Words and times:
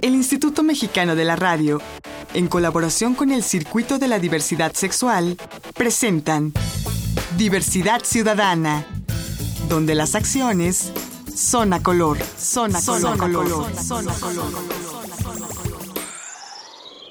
El 0.00 0.14
Instituto 0.14 0.62
Mexicano 0.62 1.14
de 1.14 1.24
la 1.24 1.36
Radio, 1.36 1.80
en 2.34 2.48
colaboración 2.48 3.14
con 3.14 3.30
el 3.30 3.42
Circuito 3.42 3.98
de 3.98 4.08
la 4.08 4.18
Diversidad 4.18 4.72
Sexual, 4.72 5.36
presentan 5.74 6.52
Diversidad 7.36 8.02
Ciudadana, 8.04 8.86
donde 9.68 9.94
las 9.94 10.14
acciones 10.14 10.92
son 11.34 11.72
a 11.72 11.82
color, 11.82 12.18
son 12.36 12.74
a 12.74 12.80
color, 12.82 13.18
color, 13.18 13.76
son 13.76 14.08
a 14.08 14.12
color. 14.14 14.80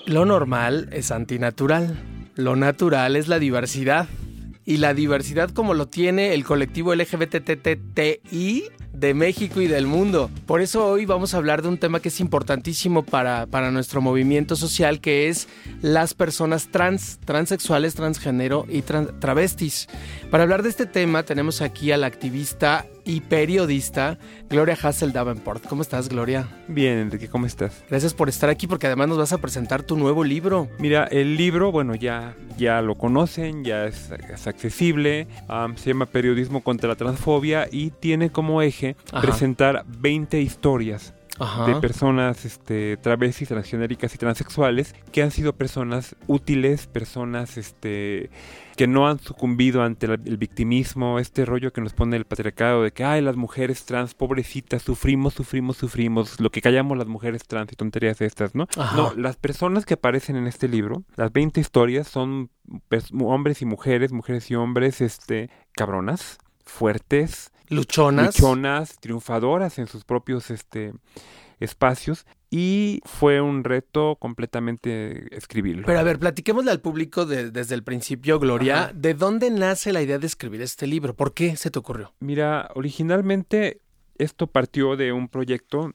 Lo 0.06 0.26
normal 0.26 0.90
es 0.92 1.12
antinatural. 1.12 2.00
Lo 2.36 2.56
natural 2.56 3.16
es 3.16 3.28
la 3.28 3.38
diversidad. 3.38 4.08
Y 4.66 4.78
la 4.78 4.94
diversidad 4.94 5.52
como 5.52 5.74
lo 5.74 5.88
tiene 5.88 6.34
el 6.34 6.44
colectivo 6.44 6.96
LGBTTI 6.96 8.70
de 9.00 9.14
México 9.14 9.62
y 9.62 9.68
del 9.68 9.88
mundo. 9.88 10.30
Por 10.46 10.62
eso 10.62 10.86
hoy 10.86 11.06
vamos 11.06 11.34
a 11.34 11.38
hablar 11.38 11.62
de 11.62 11.70
un 11.70 11.78
tema 11.78 12.02
que 12.02 12.10
es 12.10 12.20
importantísimo 12.20 13.04
para, 13.04 13.46
para 13.46 13.72
nuestro 13.72 14.02
movimiento 14.02 14.56
social, 14.56 15.00
que 15.00 15.30
es 15.30 15.48
las 15.82 16.14
personas 16.14 16.70
trans, 16.70 17.20
transexuales, 17.24 17.96
transgénero 17.96 18.66
y 18.68 18.82
travestis. 18.82 19.88
Para 20.30 20.44
hablar 20.44 20.64
de 20.64 20.70
este 20.70 20.86
tema 20.86 21.24
tenemos 21.24 21.62
aquí 21.62 21.92
a 21.92 21.98
la 21.98 22.08
activista 22.08 22.86
y 23.10 23.22
periodista 23.22 24.20
Gloria 24.52 24.78
Hassel 24.80 25.12
Davenport. 25.12 25.66
¿Cómo 25.66 25.82
estás, 25.82 26.10
Gloria? 26.10 26.48
Bien, 26.68 27.00
Enrique, 27.00 27.28
¿cómo 27.28 27.48
estás? 27.48 27.84
Gracias 27.90 28.14
por 28.14 28.30
estar 28.30 28.52
aquí 28.52 28.68
porque 28.68 28.86
además 28.86 29.08
nos 29.08 29.18
vas 29.18 29.34
a 29.34 29.40
presentar 29.40 29.82
tu 29.82 29.98
nuevo 29.98 30.24
libro. 30.24 30.70
Mira, 30.78 31.06
el 31.06 31.36
libro, 31.36 31.72
bueno, 31.72 31.96
ya, 31.96 32.36
ya 32.56 32.84
lo 32.84 32.96
conocen, 32.96 33.64
ya 33.64 33.86
es, 33.86 34.12
accesible, 34.46 35.28
se 35.76 35.90
llama 35.90 36.06
Periodismo 36.06 36.62
contra 36.62 36.88
la 36.88 36.96
Transfobia 36.96 37.68
y 37.72 37.90
tiene 37.90 38.30
como 38.30 38.62
eje 38.62 38.96
presentar 39.22 39.86
20 39.88 40.40
historias 40.40 41.14
de 41.66 41.76
personas 41.76 42.46
este, 42.46 42.98
travestis, 42.98 43.48
transgenéricas 43.48 44.14
y 44.14 44.18
transexuales 44.18 44.94
que 45.12 45.24
han 45.24 45.32
sido 45.32 45.54
personas 45.54 46.16
útiles, 46.28 46.88
personas 46.88 47.58
este, 47.58 48.30
que 48.76 48.88
no 48.88 49.08
han 49.08 49.20
sucumbido 49.20 49.84
ante 49.84 50.06
el, 50.06 50.38
victimismo, 50.38 51.20
este 51.20 51.46
rollo 51.46 51.72
que 51.72 51.82
nos 51.82 51.94
pone 51.94 52.18
el 52.18 52.26
patriarcado 52.26 52.84
de 52.84 52.92
que, 52.92 53.04
ay, 53.04 53.22
las 53.22 53.36
mujeres 53.36 53.86
trans, 53.86 54.14
pobrecitas, 54.14 54.84
sufrimos, 54.84 55.34
sufrimos, 55.34 55.78
sufrimos, 55.78 56.40
lo 56.40 56.50
que 56.50 56.62
callamos 56.62 56.98
las 56.98 57.08
mujeres 57.08 57.46
trans 57.46 57.72
y 57.72 57.76
tonterías 57.76 58.22
estas, 58.22 58.56
¿no? 58.56 58.68
No, 58.96 59.14
las 59.16 59.38
personas 59.38 59.86
que 59.86 59.96
aparecen 59.96 60.36
en 60.36 60.48
este 60.48 60.68
libro, 60.68 61.04
las 61.16 61.32
20 61.32 61.60
historias, 61.60 62.08
son 62.08 62.50
hombres 63.22 63.62
y 63.62 63.66
mujeres, 63.66 64.12
mujeres 64.12 64.50
y 64.52 64.56
hombres, 64.56 65.02
este, 65.02 65.50
cabronas, 65.74 66.38
fuertes, 66.64 67.52
luchonas, 67.70 68.40
luchonas, 68.40 68.98
triunfadoras 69.00 69.80
en 69.80 69.88
sus 69.88 70.04
propios 70.04 70.52
este 70.52 70.94
espacios 71.60 72.26
y 72.50 73.02
fue 73.06 73.42
un 73.42 73.64
reto 73.64 74.16
completamente 74.16 75.36
escribirlo. 75.36 75.86
Pero 75.86 76.00
a 76.00 76.04
ver, 76.04 76.20
platiquémosle 76.20 76.72
al 76.72 76.82
público 76.82 77.26
desde 77.26 77.76
el 77.76 77.84
principio, 77.84 78.40
Gloria, 78.40 78.92
¿de 78.94 79.14
dónde 79.14 79.52
nace 79.52 79.94
la 79.94 80.02
idea 80.02 80.18
de 80.18 80.28
escribir 80.28 80.62
este 80.62 80.88
libro? 80.88 81.14
¿Por 81.14 81.34
qué 81.34 81.56
se 81.56 81.70
te 81.70 81.80
ocurrió? 81.80 82.14
Mira, 82.20 82.70
originalmente 82.76 83.82
esto 84.18 84.48
partió 84.48 84.96
de 84.96 85.14
un 85.14 85.30
proyecto 85.30 85.94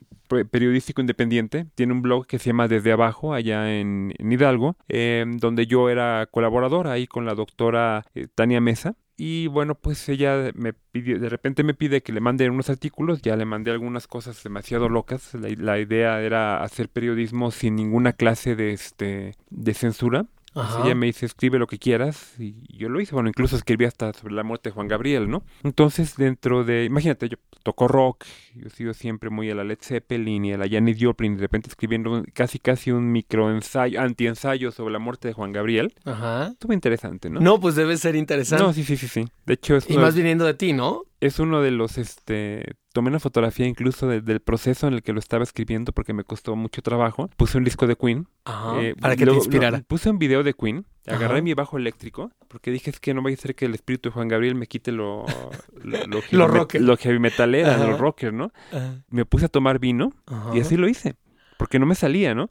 periodístico 0.50 1.00
independiente. 1.00 1.66
Tiene 1.74 1.92
un 1.92 2.02
blog 2.02 2.26
que 2.26 2.38
se 2.38 2.50
llama 2.50 2.68
Desde 2.68 2.92
Abajo, 2.92 3.34
allá 3.34 3.78
en, 3.78 4.14
Hidalgo, 4.18 4.76
em, 4.88 5.36
donde 5.36 5.66
yo 5.66 5.90
era 5.90 6.26
colaborador 6.30 6.86
ahí 6.86 7.06
con 7.06 7.26
la 7.26 7.34
doctora 7.34 8.04
eh, 8.14 8.26
Tania 8.34 8.60
Mesa. 8.60 8.96
Y 9.16 9.46
bueno, 9.46 9.76
pues 9.76 10.08
ella 10.08 10.50
me 10.54 10.72
pidió, 10.72 11.20
de 11.20 11.28
repente 11.28 11.62
me 11.62 11.74
pide 11.74 12.02
que 12.02 12.12
le 12.12 12.20
mande 12.20 12.50
unos 12.50 12.68
artículos, 12.68 13.22
ya 13.22 13.36
le 13.36 13.44
mandé 13.44 13.70
algunas 13.70 14.08
cosas 14.08 14.42
demasiado 14.42 14.88
locas. 14.88 15.34
La, 15.34 15.48
la 15.56 15.78
idea 15.78 16.20
era 16.20 16.62
hacer 16.64 16.88
periodismo 16.88 17.52
sin 17.52 17.76
ninguna 17.76 18.12
clase 18.14 18.56
de, 18.56 18.72
este, 18.72 19.36
de 19.50 19.74
censura. 19.74 20.26
Ella 20.54 20.94
me 20.94 21.06
dice, 21.06 21.26
escribe 21.26 21.58
lo 21.58 21.66
que 21.66 21.78
quieras, 21.78 22.34
y 22.38 22.54
yo 22.76 22.88
lo 22.88 23.00
hice. 23.00 23.14
Bueno, 23.14 23.28
incluso 23.28 23.56
escribí 23.56 23.84
hasta 23.84 24.12
sobre 24.12 24.34
la 24.34 24.42
muerte 24.42 24.68
de 24.68 24.74
Juan 24.74 24.88
Gabriel, 24.88 25.28
¿no? 25.28 25.42
Entonces, 25.62 26.16
dentro 26.16 26.64
de, 26.64 26.84
imagínate, 26.84 27.28
yo 27.28 27.36
toco 27.62 27.88
rock, 27.88 28.24
yo 28.54 28.68
he 28.68 28.70
sido 28.70 28.94
siempre 28.94 29.30
muy 29.30 29.50
a 29.50 29.54
la 29.54 29.64
Led 29.64 29.78
Zeppelin 29.80 30.44
y 30.44 30.52
a 30.52 30.58
la 30.58 30.68
Janis 30.68 30.98
Joplin, 31.00 31.36
de 31.36 31.40
repente 31.40 31.68
escribiendo 31.68 32.22
casi 32.32 32.58
casi 32.58 32.92
un 32.92 33.10
microensayo, 33.10 34.00
antiensayo 34.00 34.70
sobre 34.70 34.92
la 34.92 34.98
muerte 34.98 35.28
de 35.28 35.34
Juan 35.34 35.52
Gabriel. 35.52 35.94
Ajá. 36.04 36.48
Estuvo 36.48 36.72
interesante, 36.72 37.30
¿no? 37.30 37.40
No, 37.40 37.58
pues 37.58 37.74
debe 37.74 37.96
ser 37.96 38.16
interesante. 38.16 38.64
No, 38.64 38.72
sí, 38.72 38.84
sí, 38.84 38.96
sí, 38.96 39.08
sí. 39.08 39.26
De 39.46 39.54
hecho, 39.54 39.76
es 39.76 39.88
Y 39.90 39.96
más 39.96 40.14
viniendo 40.14 40.44
de 40.44 40.54
ti, 40.54 40.72
¿no? 40.72 41.04
Es 41.24 41.38
uno 41.38 41.62
de 41.62 41.70
los, 41.70 41.96
este, 41.96 42.74
tomé 42.92 43.08
una 43.08 43.18
fotografía 43.18 43.66
incluso 43.66 44.06
del 44.06 44.40
proceso 44.40 44.86
en 44.86 44.92
el 44.92 45.02
que 45.02 45.14
lo 45.14 45.18
estaba 45.18 45.42
escribiendo 45.42 45.92
porque 45.92 46.12
me 46.12 46.22
costó 46.22 46.54
mucho 46.54 46.82
trabajo. 46.82 47.30
Puse 47.38 47.56
un 47.56 47.64
disco 47.64 47.86
de 47.86 47.96
Queen. 47.96 48.28
Ajá, 48.44 48.82
eh, 48.82 48.94
para 49.00 49.16
que 49.16 49.24
te 49.24 49.32
inspirara. 49.32 49.80
puse 49.88 50.10
un 50.10 50.18
video 50.18 50.42
de 50.42 50.52
Queen. 50.52 50.84
Agarré 51.06 51.40
mi 51.40 51.54
bajo 51.54 51.78
eléctrico 51.78 52.30
porque 52.46 52.70
dije 52.70 52.90
es 52.90 53.00
que 53.00 53.14
no 53.14 53.22
vaya 53.22 53.36
a 53.36 53.40
ser 53.40 53.54
que 53.54 53.64
el 53.64 53.72
espíritu 53.72 54.10
de 54.10 54.12
Juan 54.12 54.28
Gabriel 54.28 54.54
me 54.54 54.66
quite 54.66 54.92
lo 54.92 55.24
lo, 55.82 56.20
lo, 56.30 56.46
rocker. 56.46 56.82
lo 56.82 56.96
heavy 56.98 57.18
metalera, 57.18 57.78
lo 57.78 57.96
rocker, 57.96 58.34
¿no? 58.34 58.52
Me 59.08 59.24
puse 59.24 59.46
a 59.46 59.48
tomar 59.48 59.78
vino 59.78 60.12
y 60.52 60.60
así 60.60 60.76
lo 60.76 60.88
hice 60.88 61.16
porque 61.56 61.78
no 61.78 61.86
me 61.86 61.94
salía, 61.94 62.34
¿no? 62.34 62.50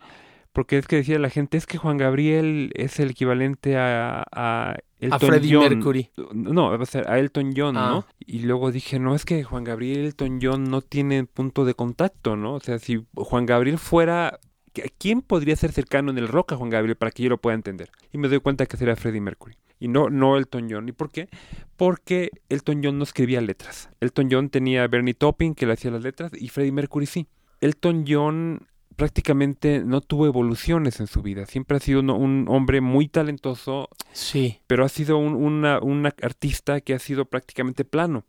Porque 0.51 0.79
es 0.79 0.87
que 0.87 0.95
decía 0.95 1.19
la 1.19 1.29
gente, 1.29 1.57
es 1.57 1.67
que 1.67 1.77
Juan 1.77 1.97
Gabriel 1.97 2.71
es 2.75 2.99
el 2.99 3.11
equivalente 3.11 3.77
a, 3.77 4.23
a 4.31 4.77
Elton 5.03 5.13
a 5.13 5.19
Freddie 5.19 5.57
Mercury. 5.57 6.09
No, 6.33 6.69
va 6.69 6.81
a 6.81 6.85
ser 6.85 7.09
a 7.09 7.19
Elton 7.19 7.53
John, 7.55 7.75
¿no? 7.75 7.81
Ah. 7.81 8.05
Y 8.19 8.39
luego 8.39 8.71
dije, 8.71 8.99
no, 8.99 9.15
es 9.15 9.25
que 9.25 9.43
Juan 9.43 9.63
Gabriel 9.63 10.05
Elton 10.05 10.39
John 10.41 10.63
no 10.63 10.81
tienen 10.81 11.27
punto 11.27 11.65
de 11.65 11.73
contacto, 11.73 12.35
¿no? 12.35 12.55
O 12.55 12.59
sea, 12.59 12.79
si 12.79 13.05
Juan 13.15 13.45
Gabriel 13.45 13.77
fuera... 13.77 14.39
¿Quién 14.97 15.21
podría 15.21 15.55
ser 15.55 15.71
cercano 15.71 16.09
en 16.09 16.17
el 16.17 16.27
rock 16.27 16.53
a 16.53 16.55
Juan 16.55 16.71
Gabriel 16.71 16.95
para 16.95 17.11
que 17.11 17.21
yo 17.21 17.29
lo 17.29 17.37
pueda 17.37 17.53
entender? 17.53 17.91
Y 18.11 18.17
me 18.17 18.27
doy 18.27 18.39
cuenta 18.39 18.65
que 18.65 18.75
sería 18.75 18.95
Freddie 18.95 19.21
Mercury. 19.21 19.55
Y 19.79 19.87
no, 19.87 20.09
no 20.09 20.35
Elton 20.37 20.67
John. 20.67 20.89
¿Y 20.89 20.93
por 20.93 21.11
qué? 21.11 21.29
Porque 21.75 22.31
Elton 22.49 22.81
John 22.83 22.97
no 22.97 23.03
escribía 23.03 23.39
letras. 23.41 23.89
Elton 23.99 24.29
John 24.31 24.49
tenía 24.49 24.83
a 24.83 24.87
Bernie 24.87 25.13
Topping 25.13 25.53
que 25.53 25.67
le 25.67 25.73
hacía 25.73 25.91
las 25.91 26.01
letras 26.01 26.31
y 26.33 26.47
Freddie 26.47 26.71
Mercury 26.71 27.05
sí. 27.05 27.27
Elton 27.61 28.05
John 28.07 28.67
prácticamente 28.95 29.83
no 29.83 30.01
tuvo 30.01 30.25
evoluciones 30.27 30.99
en 30.99 31.07
su 31.07 31.21
vida. 31.21 31.45
Siempre 31.45 31.77
ha 31.77 31.79
sido 31.79 31.99
un, 31.99 32.45
hombre 32.49 32.81
muy 32.81 33.07
talentoso. 33.07 33.89
Sí. 34.11 34.59
Pero 34.67 34.85
ha 34.85 34.89
sido 34.89 35.17
un, 35.17 35.33
una, 35.35 35.79
una, 35.79 36.13
artista 36.21 36.81
que 36.81 36.93
ha 36.93 36.99
sido 36.99 37.25
prácticamente 37.25 37.85
plano. 37.85 38.25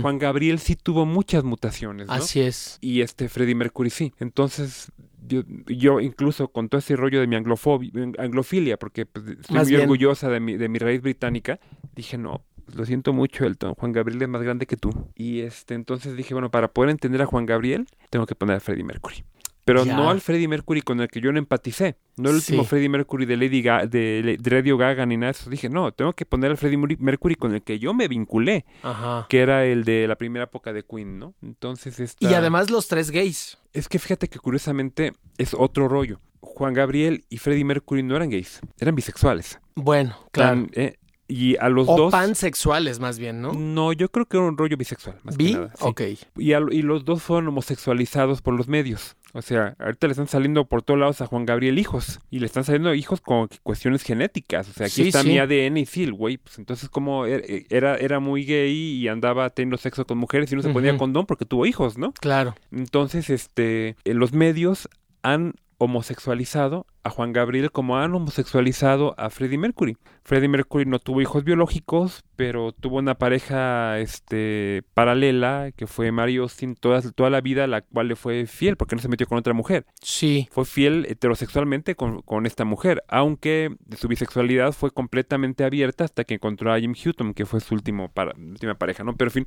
Juan 0.00 0.18
Gabriel 0.18 0.58
sí 0.58 0.74
tuvo 0.74 1.04
muchas 1.04 1.44
mutaciones. 1.44 2.06
¿no? 2.06 2.14
Así 2.14 2.40
es. 2.40 2.78
Y 2.80 3.02
este 3.02 3.28
Freddie 3.28 3.54
Mercury 3.54 3.90
sí. 3.90 4.14
Entonces, 4.18 4.90
yo, 5.26 5.42
yo, 5.66 6.00
incluso 6.00 6.48
con 6.48 6.70
todo 6.70 6.78
ese 6.78 6.96
rollo 6.96 7.20
de 7.20 7.26
mi 7.26 7.36
anglofilia, 7.36 8.78
porque 8.78 9.04
pues, 9.04 9.26
estoy 9.26 9.58
muy 9.58 9.74
orgullosa 9.74 10.30
de 10.30 10.40
mi, 10.40 10.56
de 10.56 10.68
mi 10.70 10.78
raíz 10.78 11.02
británica, 11.02 11.60
dije, 11.94 12.16
no, 12.16 12.42
lo 12.74 12.86
siento 12.86 13.12
mucho, 13.12 13.44
Elton. 13.44 13.74
Juan 13.74 13.92
Gabriel 13.92 14.22
es 14.22 14.28
más 14.28 14.42
grande 14.42 14.66
que 14.66 14.76
tú. 14.76 14.90
Y 15.14 15.40
este, 15.40 15.74
entonces 15.74 16.16
dije, 16.16 16.34
bueno, 16.34 16.50
para 16.50 16.68
poder 16.68 16.90
entender 16.90 17.22
a 17.22 17.26
Juan 17.26 17.46
Gabriel, 17.46 17.86
tengo 18.10 18.26
que 18.26 18.34
poner 18.34 18.56
a 18.56 18.60
Freddie 18.60 18.84
Mercury. 18.84 19.24
Pero 19.72 19.84
no 19.84 20.10
al 20.10 20.20
Freddie 20.20 20.48
Mercury 20.48 20.82
con 20.82 21.00
el 21.00 21.08
que 21.08 21.20
yo 21.20 21.32
no 21.32 21.38
empaticé. 21.38 21.96
No 22.16 22.30
el 22.30 22.36
último 22.36 22.64
Freddie 22.64 22.88
Mercury 22.88 23.24
de 23.24 23.36
Lady 23.36 23.62
Ga 23.62 23.86
de, 23.86 24.38
Radio 24.42 24.76
Gaga 24.76 25.06
ni 25.06 25.16
nada 25.16 25.32
de 25.32 25.38
eso. 25.38 25.50
Dije, 25.50 25.68
no, 25.68 25.92
tengo 25.92 26.12
que 26.12 26.26
poner 26.26 26.50
al 26.50 26.56
Freddie 26.56 26.96
Mercury 26.98 27.34
con 27.36 27.54
el 27.54 27.62
que 27.62 27.78
yo 27.78 27.94
me 27.94 28.08
vinculé. 28.08 28.64
Ajá. 28.82 29.26
Que 29.28 29.40
era 29.40 29.64
el 29.64 29.84
de 29.84 30.08
la 30.08 30.16
primera 30.16 30.44
época 30.44 30.72
de 30.72 30.82
Queen, 30.82 31.18
¿no? 31.18 31.34
Entonces 31.42 32.00
esta... 32.00 32.28
Y 32.28 32.34
además 32.34 32.70
los 32.70 32.88
tres 32.88 33.10
gays. 33.10 33.58
Es 33.72 33.88
que 33.88 33.98
fíjate 33.98 34.28
que 34.28 34.38
curiosamente 34.38 35.12
es 35.38 35.54
otro 35.54 35.88
rollo. 35.88 36.20
Juan 36.40 36.74
Gabriel 36.74 37.24
y 37.28 37.38
Freddie 37.38 37.64
Mercury 37.64 38.02
no 38.02 38.16
eran 38.16 38.30
gays, 38.30 38.60
eran 38.78 38.94
bisexuales. 38.94 39.60
Bueno, 39.74 40.16
claro. 40.32 40.66
Eh, 40.72 40.96
y 41.30 41.56
a 41.58 41.68
los 41.68 41.88
o 41.88 41.96
dos. 41.96 42.10
pansexuales, 42.10 42.98
más 42.98 43.18
bien, 43.18 43.40
¿no? 43.40 43.52
No, 43.52 43.92
yo 43.92 44.10
creo 44.10 44.26
que 44.26 44.36
era 44.36 44.46
un 44.46 44.58
rollo 44.58 44.76
bisexual. 44.76 45.20
Más 45.22 45.36
¿Bi? 45.36 45.52
Que 45.52 45.58
nada, 45.58 45.72
Ok. 45.80 46.00
Y, 46.36 46.52
y 46.52 46.82
los 46.82 47.04
dos 47.04 47.22
fueron 47.22 47.48
homosexualizados 47.48 48.42
por 48.42 48.54
los 48.54 48.66
medios. 48.66 49.16
O 49.32 49.42
sea, 49.42 49.76
ahorita 49.78 50.06
le 50.06 50.12
están 50.12 50.28
saliendo 50.28 50.64
por 50.66 50.82
todos 50.82 50.98
lados 50.98 51.20
a 51.20 51.26
Juan 51.26 51.46
Gabriel 51.46 51.78
hijos. 51.78 52.20
Y 52.30 52.40
le 52.40 52.46
están 52.46 52.64
saliendo 52.64 52.94
hijos 52.94 53.20
con 53.20 53.48
cuestiones 53.62 54.02
genéticas. 54.02 54.68
O 54.68 54.72
sea, 54.72 54.86
aquí 54.86 55.02
está 55.02 55.22
mi 55.22 55.38
ADN 55.38 55.76
y 55.76 55.86
sí, 55.86 56.06
güey. 56.10 56.38
Pues 56.38 56.58
entonces, 56.58 56.88
como 56.88 57.26
er, 57.26 57.44
eh, 57.48 57.66
era, 57.70 57.96
era 57.96 58.20
muy 58.20 58.44
gay 58.44 58.72
y 58.72 59.08
andaba 59.08 59.50
teniendo 59.50 59.76
sexo 59.76 60.06
con 60.06 60.18
mujeres 60.18 60.50
y 60.52 60.56
no 60.56 60.62
se 60.62 60.70
ponía 60.70 60.96
condón 60.96 61.26
porque 61.26 61.44
tuvo 61.44 61.66
hijos, 61.66 61.98
¿no? 61.98 62.12
Claro. 62.12 62.54
Entonces, 62.70 63.30
este, 63.30 63.96
los 64.04 64.32
medios 64.32 64.88
han 65.22 65.54
homosexualizado 65.78 66.86
a 67.02 67.10
Juan 67.10 67.32
Gabriel 67.32 67.70
como 67.70 67.96
han 67.96 68.14
homosexualizado 68.14 69.14
a 69.18 69.30
Freddie 69.30 69.58
Mercury. 69.58 69.96
Freddie 70.22 70.48
Mercury 70.48 70.84
no 70.84 70.98
tuvo 70.98 71.22
hijos 71.22 71.44
biológicos, 71.44 72.24
pero 72.36 72.72
tuvo 72.72 72.98
una 72.98 73.16
pareja 73.16 73.98
este, 73.98 74.82
paralela 74.94 75.72
que 75.74 75.86
fue 75.86 76.12
Mary 76.12 76.36
Austin 76.36 76.74
toda, 76.74 77.00
toda 77.12 77.30
la 77.30 77.40
vida, 77.40 77.66
la 77.66 77.80
cual 77.80 78.08
le 78.08 78.16
fue 78.16 78.46
fiel 78.46 78.76
porque 78.76 78.96
no 78.96 79.02
se 79.02 79.08
metió 79.08 79.26
con 79.26 79.38
otra 79.38 79.54
mujer. 79.54 79.86
Sí. 80.02 80.48
Fue 80.52 80.64
fiel 80.64 81.06
heterosexualmente 81.08 81.94
con, 81.94 82.20
con 82.22 82.46
esta 82.46 82.64
mujer, 82.64 83.02
aunque 83.08 83.74
su 83.96 84.08
bisexualidad 84.08 84.72
fue 84.72 84.90
completamente 84.90 85.64
abierta 85.64 86.04
hasta 86.04 86.24
que 86.24 86.34
encontró 86.34 86.72
a 86.72 86.78
Jim 86.78 86.94
Hutton, 86.94 87.34
que 87.34 87.46
fue 87.46 87.60
su 87.60 87.74
último 87.74 88.10
para, 88.10 88.34
última 88.36 88.74
pareja, 88.74 89.04
¿no? 89.04 89.16
Pero 89.16 89.30
en 89.30 89.32
fin. 89.32 89.46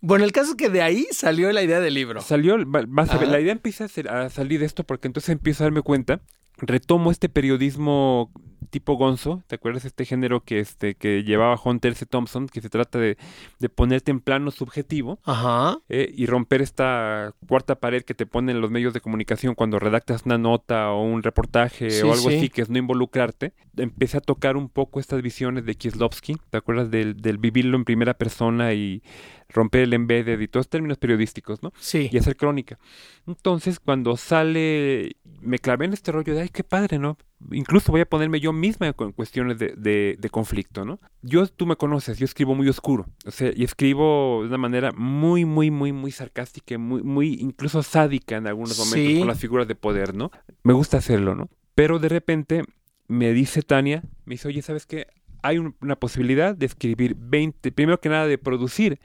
Bueno, 0.00 0.24
el 0.24 0.32
caso 0.32 0.50
es 0.50 0.56
que 0.56 0.68
de 0.68 0.82
ahí 0.82 1.06
salió 1.12 1.50
la 1.52 1.62
idea 1.62 1.80
del 1.80 1.94
libro. 1.94 2.20
Salió, 2.20 2.56
vas 2.66 3.10
a 3.10 3.14
ver, 3.14 3.24
Ajá. 3.24 3.32
la 3.32 3.40
idea 3.40 3.52
empieza 3.52 3.86
a 4.08 4.28
salir 4.28 4.60
de 4.60 4.66
esto 4.66 4.84
porque 4.84 5.08
entonces 5.08 5.30
empiezo 5.30 5.64
a 5.64 5.66
darme 5.66 5.82
cuenta 5.82 6.20
retomo 6.66 7.10
este 7.10 7.28
periodismo 7.28 8.30
tipo 8.70 8.94
gonzo, 8.96 9.42
¿te 9.46 9.54
acuerdas 9.56 9.84
este 9.84 10.04
género 10.04 10.40
que 10.40 10.60
este 10.60 10.94
que 10.94 11.22
llevaba 11.24 11.58
Hunter 11.62 11.92
S. 11.92 12.06
Thompson, 12.06 12.48
que 12.48 12.60
se 12.60 12.68
trata 12.70 12.98
de, 12.98 13.16
de 13.58 13.68
ponerte 13.68 14.10
en 14.10 14.20
plano 14.20 14.50
subjetivo 14.50 15.18
Ajá. 15.24 15.78
eh, 15.88 16.12
y 16.16 16.26
romper 16.26 16.62
esta 16.62 17.32
cuarta 17.46 17.74
pared 17.76 18.02
que 18.02 18.14
te 18.14 18.26
ponen 18.26 18.60
los 18.60 18.70
medios 18.70 18.94
de 18.94 19.00
comunicación 19.00 19.54
cuando 19.54 19.78
redactas 19.78 20.22
una 20.26 20.38
nota 20.38 20.90
o 20.90 21.02
un 21.02 21.22
reportaje 21.22 21.90
Sí, 21.90 22.02
o 22.02 22.12
algo 22.12 22.30
sí. 22.30 22.36
así, 22.36 22.48
que 22.50 22.62
es 22.62 22.70
no 22.70 22.78
involucrarte. 22.78 23.52
Empecé 23.76 24.18
a 24.18 24.20
tocar 24.20 24.56
un 24.56 24.68
poco 24.68 25.00
estas 25.00 25.22
visiones 25.22 25.64
de 25.64 25.74
Kieslowski, 25.74 26.36
¿te 26.50 26.56
acuerdas 26.58 26.90
del, 26.90 27.16
del 27.20 27.38
vivirlo 27.38 27.76
en 27.76 27.84
primera 27.84 28.14
persona 28.14 28.72
y 28.74 29.02
romper 29.48 29.82
el 29.82 29.92
embedded 29.92 30.40
y 30.40 30.48
todos 30.48 30.68
términos 30.68 30.98
periodísticos, 30.98 31.62
¿no? 31.62 31.72
Sí. 31.78 32.08
y 32.10 32.18
hacer 32.18 32.36
crónica. 32.36 32.78
Entonces, 33.26 33.78
cuando 33.78 34.16
sale, 34.16 35.16
me 35.40 35.58
clavé 35.58 35.84
en 35.84 35.92
este 35.92 36.10
rollo 36.12 36.34
de, 36.34 36.42
ay, 36.42 36.48
qué 36.48 36.64
padre, 36.64 36.98
¿no? 36.98 37.16
Incluso 37.52 37.92
voy 37.92 38.00
a 38.00 38.06
ponerme 38.06 38.40
yo 38.40 38.52
misma 38.52 38.92
con 38.94 39.12
cuestiones 39.12 39.58
de, 39.58 39.74
de, 39.76 40.16
de 40.18 40.30
conflicto, 40.30 40.84
¿no? 40.84 40.98
Yo, 41.22 41.46
tú 41.46 41.66
me 41.66 41.76
conoces, 41.76 42.18
yo 42.18 42.24
escribo 42.24 42.54
muy 42.54 42.68
oscuro, 42.68 43.06
o 43.26 43.30
sea, 43.30 43.50
y 43.54 43.64
escribo 43.64 44.40
de 44.42 44.48
una 44.48 44.58
manera 44.58 44.92
muy, 44.92 45.44
muy, 45.44 45.70
muy, 45.70 45.92
muy 45.92 46.10
sarcástica, 46.10 46.74
y 46.74 46.78
muy, 46.78 47.02
muy, 47.02 47.34
incluso 47.40 47.82
sádica 47.82 48.36
en 48.36 48.46
algunos 48.46 48.78
momentos 48.78 49.12
Sí. 49.12 49.18
con 49.18 49.28
las 49.28 49.38
figuras 49.40 49.68
de 49.68 49.74
poder, 49.74 50.14
¿no? 50.14 50.30
Me 50.62 50.72
gusta 50.72 50.96
hacerlo, 50.98 51.34
¿no? 51.34 51.48
Pero 51.74 51.98
de 51.98 52.08
repente 52.08 52.62
me 53.08 53.32
dice 53.32 53.62
Tania, 53.62 54.02
me 54.24 54.34
dice, 54.34 54.48
oye, 54.48 54.62
¿sabes 54.62 54.86
qué? 54.86 55.06
Hay 55.42 55.58
un- 55.58 55.76
una 55.82 55.96
posibilidad 55.96 56.56
de 56.56 56.64
escribir 56.66 57.14
20, 57.18 57.72
primero 57.72 58.00
que 58.00 58.08
nada 58.08 58.26
de 58.26 58.38
producir 58.38 58.98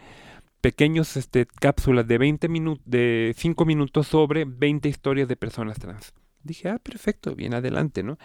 pequeños 0.62 1.16
este, 1.18 1.46
cápsulas 1.46 2.08
de 2.08 2.18
20 2.18 2.48
minutos, 2.50 2.84
de 2.86 3.34
5 3.38 3.66
minutos 3.66 4.08
sobre 4.08 4.46
20 4.46 4.90
historias 4.90 5.28
de 5.28 5.36
personas 5.36 5.80
trans. 5.80 6.14
Dije, 6.44 6.70
ah, 6.70 6.80
perfecto, 6.80 7.36
bien 7.36 7.54
adelante, 7.54 8.04
¿no? 8.04 8.18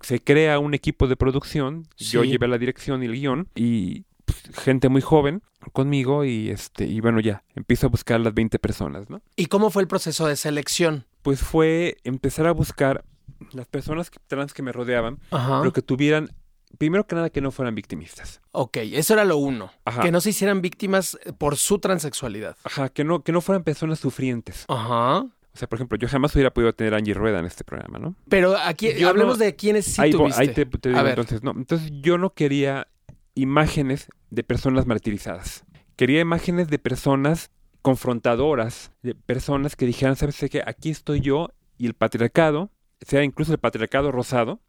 Se 0.00 0.20
crea 0.22 0.58
un 0.58 0.74
equipo 0.74 1.08
de 1.08 1.16
producción, 1.16 1.88
yo 1.96 2.22
llevé 2.22 2.48
la 2.48 2.58
dirección 2.58 3.02
y 3.02 3.06
el 3.06 3.12
guion, 3.12 3.48
y 3.54 4.04
pues, 4.24 4.42
gente 4.54 4.88
muy 4.88 5.00
joven 5.00 5.42
conmigo, 5.72 6.24
y 6.24 6.50
este, 6.50 6.84
y 6.86 7.00
bueno, 7.00 7.20
ya, 7.20 7.42
empiezo 7.54 7.86
a 7.86 7.90
buscar 7.90 8.20
las 8.20 8.34
20 8.34 8.58
personas, 8.58 9.08
¿no? 9.08 9.22
¿Y 9.36 9.46
cómo 9.46 9.70
fue 9.70 9.82
el 9.82 9.88
proceso 9.88 10.26
de 10.26 10.36
selección? 10.36 11.06
Pues 11.22 11.40
fue 11.40 11.96
empezar 12.04 12.46
a 12.46 12.52
buscar 12.52 13.04
las 13.52 13.66
personas 13.66 14.10
trans 14.26 14.54
que 14.54 14.62
me 14.62 14.72
rodeaban, 14.72 15.18
Ajá. 15.30 15.60
pero 15.60 15.72
que 15.72 15.82
tuvieran, 15.82 16.30
primero 16.78 17.06
que 17.06 17.14
nada, 17.14 17.30
que 17.30 17.40
no 17.40 17.50
fueran 17.50 17.74
victimistas. 17.74 18.40
Ok, 18.52 18.78
eso 18.78 19.14
era 19.14 19.24
lo 19.24 19.36
uno. 19.38 19.72
Ajá. 19.84 20.02
Que 20.02 20.12
no 20.12 20.20
se 20.20 20.30
hicieran 20.30 20.62
víctimas 20.62 21.18
eh, 21.24 21.32
por 21.32 21.56
su 21.56 21.78
transexualidad. 21.78 22.56
Ajá, 22.64 22.88
que 22.88 23.04
no, 23.04 23.22
que 23.22 23.32
no 23.32 23.40
fueran 23.40 23.64
personas 23.64 23.98
sufrientes. 23.98 24.64
Ajá. 24.68 25.26
O 25.56 25.58
sea, 25.58 25.68
por 25.68 25.78
ejemplo, 25.78 25.96
yo 25.96 26.06
jamás 26.06 26.34
hubiera 26.34 26.52
podido 26.52 26.74
tener 26.74 26.92
a 26.92 26.98
Angie 26.98 27.14
Rueda 27.14 27.38
en 27.38 27.46
este 27.46 27.64
programa, 27.64 27.98
¿no? 27.98 28.14
Pero 28.28 28.58
aquí 28.58 28.92
Yo 28.92 29.08
hablemos 29.08 29.38
no- 29.38 29.44
de 29.46 29.56
quiénes 29.56 29.86
sí 29.86 30.02
ahí, 30.02 30.10
tuviste. 30.10 30.38
ahí 30.42 30.48
te, 30.48 30.66
te 30.66 30.90
digo 30.90 31.00
a 31.00 31.08
entonces, 31.08 31.42
no. 31.42 31.52
Entonces 31.52 31.90
yo 32.02 32.18
no 32.18 32.34
quería 32.34 32.88
imágenes 33.34 34.08
de 34.28 34.44
personas 34.44 34.86
martirizadas. 34.86 35.64
Quería 35.96 36.20
imágenes 36.20 36.68
de 36.68 36.78
personas 36.78 37.50
confrontadoras, 37.80 38.92
de 39.02 39.14
personas 39.14 39.76
que 39.76 39.86
dijeran, 39.86 40.16
¿sabes 40.16 40.38
qué? 40.50 40.62
Aquí 40.66 40.90
estoy 40.90 41.20
yo 41.20 41.48
y 41.78 41.86
el 41.86 41.94
patriarcado, 41.94 42.70
sea 43.00 43.24
incluso 43.24 43.52
el 43.52 43.58
patriarcado 43.58 44.12
rosado 44.12 44.60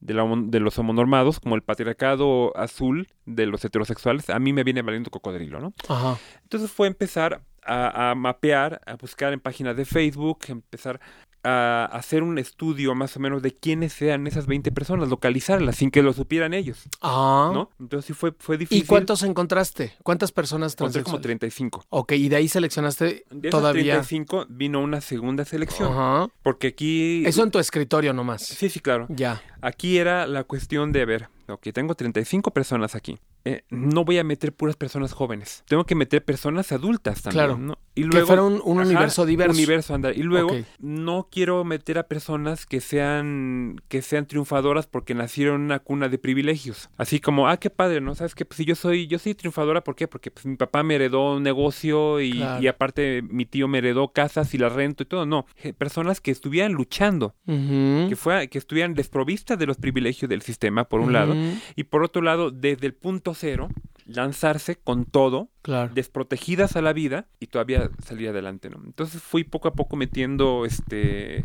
de, 0.00 0.14
la 0.14 0.24
de 0.46 0.58
los 0.60 0.76
homonormados, 0.78 1.38
como 1.38 1.54
el 1.54 1.62
patriarcado 1.62 2.56
azul 2.56 3.06
de 3.24 3.46
los 3.46 3.64
heterosexuales, 3.64 4.28
a 4.30 4.38
mí 4.40 4.52
me 4.52 4.64
viene 4.64 4.82
valiendo 4.82 5.10
cocodrilo, 5.10 5.60
¿no? 5.60 5.72
Ajá. 5.88 6.18
Entonces 6.42 6.70
fue 6.72 6.88
empezar 6.88 7.42
a, 7.66 8.10
a 8.10 8.14
mapear, 8.14 8.80
a 8.86 8.96
buscar 8.96 9.32
en 9.32 9.40
páginas 9.40 9.76
de 9.76 9.84
Facebook, 9.84 10.38
empezar 10.48 11.00
a 11.46 11.84
hacer 11.92 12.22
un 12.22 12.38
estudio 12.38 12.94
más 12.94 13.18
o 13.18 13.20
menos 13.20 13.42
de 13.42 13.54
quiénes 13.54 13.92
sean 13.92 14.26
esas 14.26 14.46
20 14.46 14.72
personas, 14.72 15.10
localizarlas 15.10 15.76
sin 15.76 15.90
que 15.90 16.02
lo 16.02 16.14
supieran 16.14 16.54
ellos, 16.54 16.84
Ah. 17.02 17.50
¿no? 17.52 17.70
Entonces 17.78 18.06
sí 18.06 18.12
fue, 18.14 18.32
fue 18.38 18.56
difícil. 18.56 18.82
¿Y 18.82 18.86
cuántos 18.86 19.22
encontraste? 19.24 19.92
¿Cuántas 20.02 20.32
personas 20.32 20.72
Encontré 20.72 21.02
como 21.02 21.20
transexuales? 21.20 21.40
35. 21.40 21.84
Ok, 21.90 22.12
y 22.12 22.30
de 22.30 22.36
ahí 22.36 22.48
seleccionaste 22.48 23.26
De 23.30 23.50
todavía. 23.50 23.92
35 24.00 24.46
vino 24.48 24.80
una 24.80 25.02
segunda 25.02 25.44
selección. 25.44 25.92
Ajá. 25.92 26.28
Porque 26.42 26.68
aquí... 26.68 27.26
Eso 27.26 27.42
en 27.42 27.50
tu 27.50 27.58
escritorio 27.58 28.14
nomás. 28.14 28.40
Sí, 28.46 28.70
sí, 28.70 28.80
claro. 28.80 29.04
Ya. 29.10 29.42
Aquí 29.60 29.98
era 29.98 30.26
la 30.26 30.44
cuestión 30.44 30.92
de 30.92 31.04
ver, 31.04 31.28
ok, 31.48 31.68
tengo 31.74 31.94
35 31.94 32.52
personas 32.52 32.94
aquí. 32.94 33.18
Eh, 33.46 33.62
no 33.70 34.04
voy 34.04 34.18
a 34.18 34.24
meter 34.24 34.54
puras 34.54 34.76
personas 34.76 35.12
jóvenes. 35.12 35.64
Tengo 35.68 35.84
que 35.84 35.94
meter 35.94 36.24
personas 36.24 36.72
adultas 36.72 37.22
también. 37.22 37.44
Claro. 37.44 37.58
¿no? 37.58 37.78
Y 37.94 38.08
que 38.08 38.24
fuera 38.24 38.42
un, 38.42 38.60
un 38.64 38.80
Ajá, 38.80 38.88
universo 38.88 39.26
diverso. 39.26 39.52
universo 39.52 39.94
andar. 39.94 40.16
Y 40.16 40.22
luego 40.22 40.50
no 40.80 41.28
quiero 41.30 41.62
meter 41.64 41.98
a 41.98 42.08
personas 42.08 42.66
que 42.66 42.80
sean 42.80 43.80
que 43.88 44.02
sean 44.02 44.26
triunfadoras 44.26 44.86
porque 44.86 45.14
nacieron 45.14 45.56
en 45.56 45.62
una 45.66 45.78
cuna 45.78 46.08
de 46.08 46.18
privilegios. 46.18 46.88
Así 46.96 47.20
como, 47.20 47.46
ah, 47.48 47.58
qué 47.58 47.70
padre, 47.70 48.00
¿no? 48.00 48.14
Sabes 48.14 48.34
que 48.34 48.44
pues, 48.44 48.56
si 48.56 48.64
yo 48.64 48.74
soy 48.74 49.06
yo 49.06 49.18
soy 49.18 49.34
triunfadora, 49.34 49.84
¿por 49.84 49.94
qué? 49.94 50.08
Porque 50.08 50.30
pues, 50.30 50.46
mi 50.46 50.56
papá 50.56 50.82
me 50.82 50.94
heredó 50.96 51.34
un 51.36 51.42
negocio 51.42 52.20
y, 52.20 52.32
Claro. 52.32 52.62
y 52.62 52.66
aparte 52.66 53.22
mi 53.22 53.44
tío 53.46 53.68
me 53.68 53.78
heredó 53.78 54.08
casas 54.12 54.54
y 54.54 54.58
las 54.58 54.72
rento 54.72 55.02
y 55.04 55.06
todo. 55.06 55.26
No, 55.26 55.46
personas 55.78 56.20
que 56.20 56.30
estuvieran 56.30 56.72
luchando, 56.72 57.34
que 57.46 58.14
fuera, 58.16 58.46
que 58.46 58.58
estuvieran 58.58 58.94
desprovistas 58.94 59.58
de 59.58 59.66
los 59.66 59.76
privilegios 59.76 60.28
del 60.28 60.42
sistema, 60.42 60.84
por 60.84 61.00
un 61.00 61.12
lado, 61.12 61.34
y 61.76 61.84
por 61.84 62.02
otro 62.02 62.22
lado, 62.22 62.50
desde 62.50 62.86
el 62.86 62.94
punto 62.94 63.33
cero, 63.34 63.68
lanzarse 64.06 64.76
con 64.76 65.04
todo 65.06 65.48
Claro. 65.62 65.92
desprotegidas 65.94 66.76
a 66.76 66.82
la 66.82 66.92
vida 66.92 67.26
y 67.40 67.46
todavía 67.46 67.90
salir 68.04 68.28
adelante, 68.28 68.68
¿no? 68.70 68.80
Entonces 68.84 69.22
fui 69.22 69.44
poco 69.44 69.68
a 69.68 69.72
poco 69.74 69.96
metiendo 69.96 70.64
este 70.66 71.44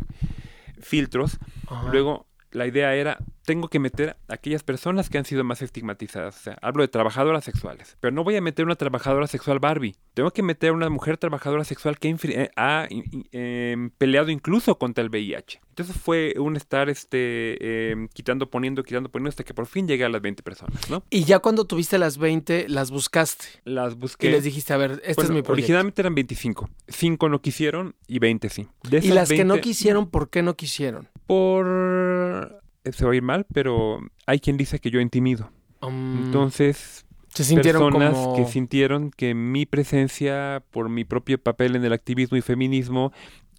filtros. 0.80 1.38
Ajá. 1.66 1.90
Luego 1.90 2.26
la 2.52 2.66
idea 2.66 2.94
era 2.94 3.18
tengo 3.50 3.66
que 3.66 3.80
meter 3.80 4.16
a 4.28 4.34
aquellas 4.34 4.62
personas 4.62 5.10
que 5.10 5.18
han 5.18 5.24
sido 5.24 5.42
más 5.42 5.60
estigmatizadas. 5.60 6.36
O 6.36 6.40
sea, 6.40 6.58
hablo 6.62 6.82
de 6.82 6.88
trabajadoras 6.88 7.42
sexuales. 7.42 7.96
Pero 7.98 8.14
no 8.14 8.22
voy 8.22 8.36
a 8.36 8.40
meter 8.40 8.64
una 8.64 8.76
trabajadora 8.76 9.26
sexual 9.26 9.58
Barbie. 9.58 9.96
Tengo 10.14 10.30
que 10.30 10.44
meter 10.44 10.70
a 10.70 10.72
una 10.72 10.88
mujer 10.88 11.18
trabajadora 11.18 11.64
sexual 11.64 11.98
que 11.98 12.14
ha, 12.54 12.86
eh, 12.88 13.02
em, 13.32 13.90
peleado 13.90 14.30
incluso 14.30 14.78
contra 14.78 15.02
el 15.02 15.10
VIH. 15.10 15.60
Entonces 15.70 15.96
fue 15.96 16.34
un 16.38 16.54
estar 16.54 16.88
este, 16.88 17.90
em, 17.90 18.06
quitando, 18.06 18.48
poniendo, 18.48 18.84
quitando, 18.84 19.08
poniendo 19.08 19.30
hasta 19.30 19.42
que 19.42 19.52
por 19.52 19.66
fin 19.66 19.88
llegué 19.88 20.04
a 20.04 20.08
las 20.08 20.22
20 20.22 20.44
personas, 20.44 20.88
¿no? 20.88 21.02
Y 21.10 21.24
ya 21.24 21.40
cuando 21.40 21.64
tuviste 21.64 21.98
las 21.98 22.18
20, 22.18 22.68
las 22.68 22.92
buscaste. 22.92 23.46
Las 23.64 23.96
busqué. 23.96 24.28
Y 24.28 24.30
les 24.30 24.44
dijiste, 24.44 24.72
a 24.74 24.76
ver, 24.76 24.92
este 25.02 25.14
Bueno, 25.14 25.22
es 25.22 25.30
mi 25.30 25.42
proyecto. 25.42 25.52
Originalmente 25.54 26.02
eran 26.02 26.14
25. 26.14 26.70
5 26.86 27.28
no 27.28 27.42
quisieron 27.42 27.96
y 28.06 28.20
20 28.20 28.48
sí. 28.48 28.68
De 28.88 28.98
Y 28.98 29.08
las 29.08 29.28
que 29.28 29.44
no 29.44 29.54
20, 29.54 29.68
quisieron, 29.68 30.08
¿por 30.08 30.30
qué 30.30 30.42
no 30.42 30.54
quisieron? 30.54 31.08
Por... 31.26 32.59
eh, 32.84 32.92
Se 32.92 33.04
va 33.04 33.12
a 33.12 33.14
ir 33.16 33.22
mal, 33.22 33.46
pero 33.52 34.00
hay 34.26 34.40
quien 34.40 34.56
dice 34.56 34.78
que 34.78 34.90
yo 34.90 35.00
intimido. 35.00 35.50
Mm, 35.82 36.24
Entonces, 36.26 37.04
se 37.28 37.44
sintieron 37.44 37.92
personas 37.92 38.14
como... 38.14 38.36
que 38.36 38.44
sintieron 38.46 39.10
que 39.10 39.34
mi 39.34 39.66
presencia, 39.66 40.62
por 40.70 40.88
mi 40.88 41.04
propio 41.04 41.38
papel 41.42 41.76
en 41.76 41.84
el 41.84 41.92
activismo 41.92 42.36
y 42.36 42.40
feminismo, 42.42 43.12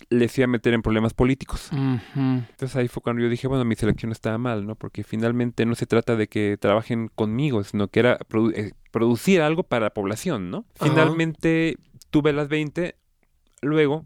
les 0.09 0.35
iba 0.37 0.45
a 0.45 0.47
meter 0.47 0.73
en 0.73 0.81
problemas 0.81 1.13
políticos. 1.13 1.69
Entonces 2.49 2.75
ahí 2.75 2.87
fue 2.87 3.01
cuando 3.03 3.21
yo 3.21 3.29
dije, 3.29 3.47
bueno, 3.47 3.63
mi 3.65 3.75
selección 3.75 4.11
estaba 4.11 4.37
mal, 4.39 4.65
¿no? 4.65 4.75
Porque 4.75 5.03
finalmente 5.03 5.65
no 5.65 5.75
se 5.75 5.85
trata 5.85 6.15
de 6.15 6.27
que 6.27 6.57
trabajen 6.59 7.07
conmigo, 7.13 7.63
sino 7.63 7.87
que 7.87 7.99
era 7.99 8.17
produ- 8.19 8.53
eh, 8.55 8.71
producir 8.91 9.41
algo 9.41 9.63
para 9.63 9.85
la 9.85 9.93
población, 9.93 10.49
¿no? 10.49 10.65
Finalmente 10.75 11.77
tuve 12.09 12.33
las 12.33 12.49
20, 12.49 12.95
luego, 13.61 14.05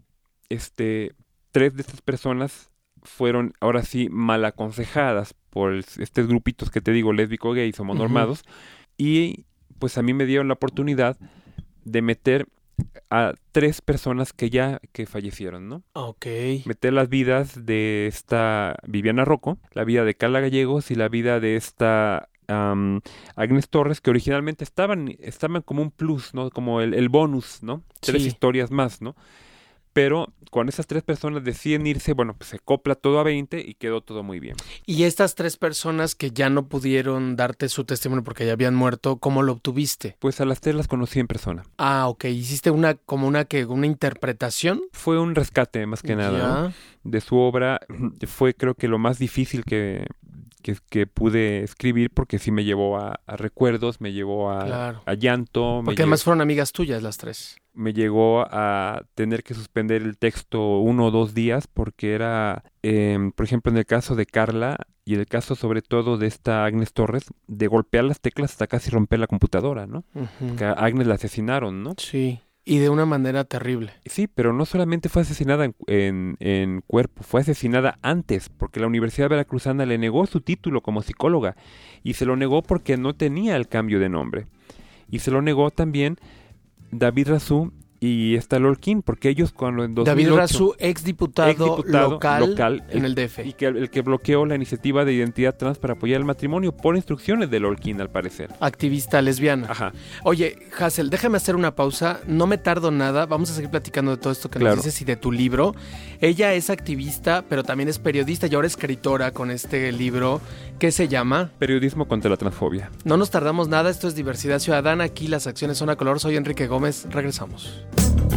este, 0.50 1.12
tres 1.50 1.74
de 1.74 1.80
estas 1.80 2.02
personas 2.02 2.70
fueron 3.06 3.54
ahora 3.60 3.82
sí 3.82 4.08
mal 4.10 4.44
aconsejadas 4.44 5.34
por 5.50 5.74
estos 5.74 6.26
grupitos 6.26 6.70
que 6.70 6.80
te 6.80 6.92
digo, 6.92 7.12
lésbico, 7.12 7.52
gays, 7.52 7.80
homonormados, 7.80 8.42
y 8.98 9.46
pues 9.78 9.96
a 9.98 10.02
mí 10.02 10.12
me 10.12 10.26
dieron 10.26 10.48
la 10.48 10.54
oportunidad 10.54 11.16
de 11.84 12.02
meter 12.02 12.46
a 13.10 13.32
tres 13.52 13.80
personas 13.80 14.32
que 14.34 14.50
ya 14.50 14.80
que 14.92 15.06
fallecieron, 15.06 15.68
¿no? 15.68 15.82
Ok. 15.94 16.26
meter 16.66 16.92
las 16.92 17.08
vidas 17.08 17.64
de 17.64 18.06
esta 18.06 18.76
Viviana 18.86 19.24
Rocco, 19.24 19.58
la 19.72 19.84
vida 19.84 20.04
de 20.04 20.14
Carla 20.14 20.40
Gallegos 20.40 20.90
y 20.90 20.94
la 20.94 21.08
vida 21.08 21.40
de 21.40 21.56
esta 21.56 22.28
am, 22.48 23.00
Agnes 23.34 23.68
Torres, 23.70 24.00
que 24.02 24.10
originalmente 24.10 24.62
estaban, 24.64 25.14
estaban 25.20 25.62
como 25.62 25.80
un 25.82 25.90
plus, 25.90 26.34
¿no? 26.34 26.50
Como 26.50 26.80
el, 26.82 26.92
el 26.94 27.08
bonus, 27.08 27.62
¿no? 27.62 27.82
Tres 28.00 28.22
Sí. 28.22 28.28
historias 28.28 28.70
más, 28.70 29.00
¿no? 29.00 29.16
Pero 29.96 30.30
cuando 30.50 30.68
esas 30.68 30.86
tres 30.86 31.02
personas 31.02 31.42
deciden 31.42 31.86
irse, 31.86 32.12
bueno, 32.12 32.34
pues 32.36 32.50
se 32.50 32.58
copla 32.58 32.96
todo 32.96 33.18
a 33.18 33.22
20 33.22 33.64
y 33.66 33.72
quedó 33.76 34.02
todo 34.02 34.22
muy 34.22 34.40
bien. 34.40 34.54
Y 34.84 35.04
estas 35.04 35.34
tres 35.34 35.56
personas 35.56 36.14
que 36.14 36.32
ya 36.32 36.50
no 36.50 36.68
pudieron 36.68 37.34
darte 37.34 37.70
su 37.70 37.84
testimonio 37.84 38.22
porque 38.22 38.44
ya 38.44 38.52
habían 38.52 38.74
muerto, 38.74 39.16
¿cómo 39.16 39.42
lo 39.42 39.52
obtuviste? 39.52 40.14
Pues 40.18 40.38
a 40.42 40.44
las 40.44 40.60
tres 40.60 40.74
las 40.74 40.86
conocí 40.86 41.18
en 41.18 41.28
persona. 41.28 41.62
Ah, 41.78 42.08
ok. 42.08 42.26
¿Hiciste 42.26 42.70
una 42.70 42.96
como 42.96 43.26
una 43.26 43.46
que 43.46 43.64
una 43.64 43.86
interpretación? 43.86 44.82
Fue 44.92 45.18
un 45.18 45.34
rescate 45.34 45.86
más 45.86 46.02
que 46.02 46.14
nada 46.14 46.64
¿no? 46.64 46.72
de 47.10 47.20
su 47.22 47.38
obra. 47.38 47.80
Fue 48.26 48.52
creo 48.52 48.74
que 48.74 48.88
lo 48.88 48.98
más 48.98 49.18
difícil 49.18 49.64
que, 49.64 50.06
que, 50.74 50.76
que 50.90 51.06
pude 51.06 51.62
escribir 51.62 52.10
porque 52.10 52.38
sí 52.40 52.50
me 52.50 52.64
llevó 52.64 52.98
a, 52.98 53.20
a 53.26 53.36
recuerdos, 53.36 54.00
me 54.00 54.12
llevó 54.12 54.50
a, 54.50 54.64
Claro. 54.66 55.02
a 55.06 55.14
llanto. 55.14 55.82
Porque 55.84 56.02
además 56.02 56.24
fueron 56.24 56.40
amigas 56.40 56.72
tuyas 56.72 57.02
las 57.02 57.18
tres. 57.18 57.56
me 57.72 57.92
llegó 57.92 58.40
a 58.50 59.02
tener 59.14 59.42
que 59.44 59.54
suspender 59.54 60.02
el 60.02 60.16
texto 60.18 60.78
uno 60.80 61.06
o 61.06 61.10
dos 61.10 61.34
días 61.34 61.66
porque 61.68 62.14
era, 62.14 62.64
em, 62.82 63.30
por 63.32 63.44
ejemplo, 63.46 63.70
en 63.70 63.78
el 63.78 63.86
caso 63.86 64.14
de 64.16 64.26
Carla 64.26 64.78
y 65.04 65.14
el 65.14 65.26
caso 65.26 65.54
sobre 65.54 65.82
todo 65.82 66.16
de 66.18 66.26
esta 66.26 66.64
Agnes 66.64 66.92
Torres, 66.92 67.26
de 67.46 67.66
golpear 67.68 68.04
las 68.04 68.20
teclas 68.20 68.50
hasta 68.52 68.66
casi 68.66 68.90
romper 68.90 69.20
la 69.20 69.26
computadora, 69.28 69.86
¿no? 69.86 70.04
Ujú. 70.14 70.56
Que 70.56 70.64
a 70.64 70.72
Agnes 70.72 71.06
la 71.06 71.14
asesinaron, 71.14 71.82
¿no? 71.84 71.94
Sí. 71.98 72.40
Y 72.68 72.78
de 72.78 72.90
una 72.90 73.06
manera 73.06 73.44
terrible. 73.44 73.92
Sí, 74.06 74.26
pero 74.26 74.52
no 74.52 74.66
solamente 74.66 75.08
fue 75.08 75.22
asesinada 75.22 75.66
en, 75.86 76.36
en- 76.40 76.82
cuerpo, 76.88 77.22
fue 77.22 77.40
asesinada 77.42 77.96
antes, 78.02 78.48
porque 78.48 78.80
la 78.80 78.88
Universidad 78.88 79.28
Veracruzana 79.28 79.86
le 79.86 79.98
negó 79.98 80.26
su 80.26 80.40
título 80.40 80.82
como 80.82 81.00
psicóloga 81.02 81.54
y 82.02 82.14
se 82.14 82.24
lo 82.26 82.34
negó 82.36 82.62
porque 82.62 82.96
no 82.96 83.14
tenía 83.14 83.54
el 83.54 83.68
cambio 83.68 84.00
de 84.00 84.08
nombre. 84.08 84.48
Y 85.08 85.20
se 85.20 85.30
lo 85.30 85.42
negó 85.42 85.70
también 85.70 86.16
David 86.90 87.28
Razú 87.28 87.72
y 88.00 88.34
esta 88.36 88.58
Lorquín, 88.58 89.02
porque 89.02 89.28
ellos 89.28 89.52
cuando 89.52 89.84
en 89.84 89.94
2008... 89.94 90.10
David 90.10 90.36
Razú, 90.38 90.74
exdiputado, 90.78 91.50
exdiputado 91.50 92.10
local, 92.10 92.50
local, 92.50 92.84
en 92.90 93.04
el 93.04 93.14
DF. 93.14 93.40
y 93.46 93.52
que 93.54 93.66
el 93.66 93.90
que 93.90 94.02
bloqueó 94.02 94.44
la 94.46 94.54
iniciativa 94.54 95.04
de 95.04 95.12
identidad 95.14 95.56
trans 95.56 95.78
para 95.78 95.94
apoyar 95.94 96.18
el 96.20 96.24
matrimonio 96.26 96.72
por 96.72 96.96
instrucciones 96.96 97.50
de 97.50 97.60
Lorquín, 97.60 98.00
al 98.00 98.10
parecer. 98.10 98.50
Activista 98.60 99.22
lesbiana. 99.22 99.68
Ajá. 99.70 99.92
Oye, 100.24 100.58
Hassel, 100.78 101.10
déjame 101.10 101.36
hacer 101.38 101.56
una 101.56 101.74
pausa. 101.74 102.20
No 102.26 102.46
me 102.46 102.58
tardo 102.58 102.90
nada. 102.90 103.26
Vamos 103.26 103.50
a 103.50 103.54
seguir 103.54 103.70
platicando 103.70 104.10
de 104.12 104.16
todo 104.18 104.32
esto 104.32 104.50
que 104.50 104.58
Claro. 104.58 104.76
nos 104.76 104.84
dices 104.84 105.00
y 105.02 105.04
de 105.04 105.16
tu 105.16 105.32
libro. 105.32 105.74
Ella 106.20 106.54
es 106.54 106.70
activista, 106.70 107.44
pero 107.48 107.62
también 107.64 107.88
es 107.88 107.98
periodista 107.98 108.46
y 108.46 108.54
ahora 108.54 108.66
escritora 108.66 109.30
con 109.32 109.50
este 109.50 109.90
libro 109.92 110.40
que 110.78 110.92
se 110.92 111.08
llama 111.08 111.50
Periodismo 111.58 112.06
contra 112.06 112.30
la 112.30 112.36
transfobia. 112.36 112.90
No 113.04 113.16
nos 113.16 113.30
tardamos 113.30 113.68
nada. 113.68 113.90
Esto 113.90 114.08
es 114.08 114.14
Diversidad 114.14 114.58
Ciudadana. 114.58 115.04
Aquí 115.04 115.28
las 115.28 115.46
acciones 115.46 115.78
son 115.78 115.88
a 115.90 115.96
color. 115.96 116.20
Soy 116.20 116.36
Enrique 116.36 116.66
Gómez. 116.66 117.06
Regresamos. 117.10 117.86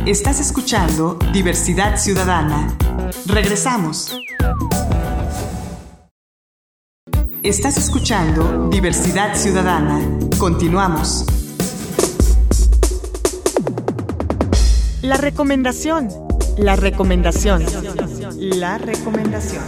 Estás 0.05 0.39
escuchando 0.39 1.19
Diversidad 1.33 1.97
Ciudadana. 1.97 2.77
Regresamos. 3.25 4.17
Estás 7.43 7.77
escuchando 7.77 8.69
Diversidad 8.69 9.35
Ciudadana. 9.35 10.01
Continuamos. 10.37 11.25
La 15.01 15.17
recomendación. 15.17 16.09
La 16.57 16.75
recomendación. 16.75 17.63
La 18.37 18.77
recomendación. 18.77 19.63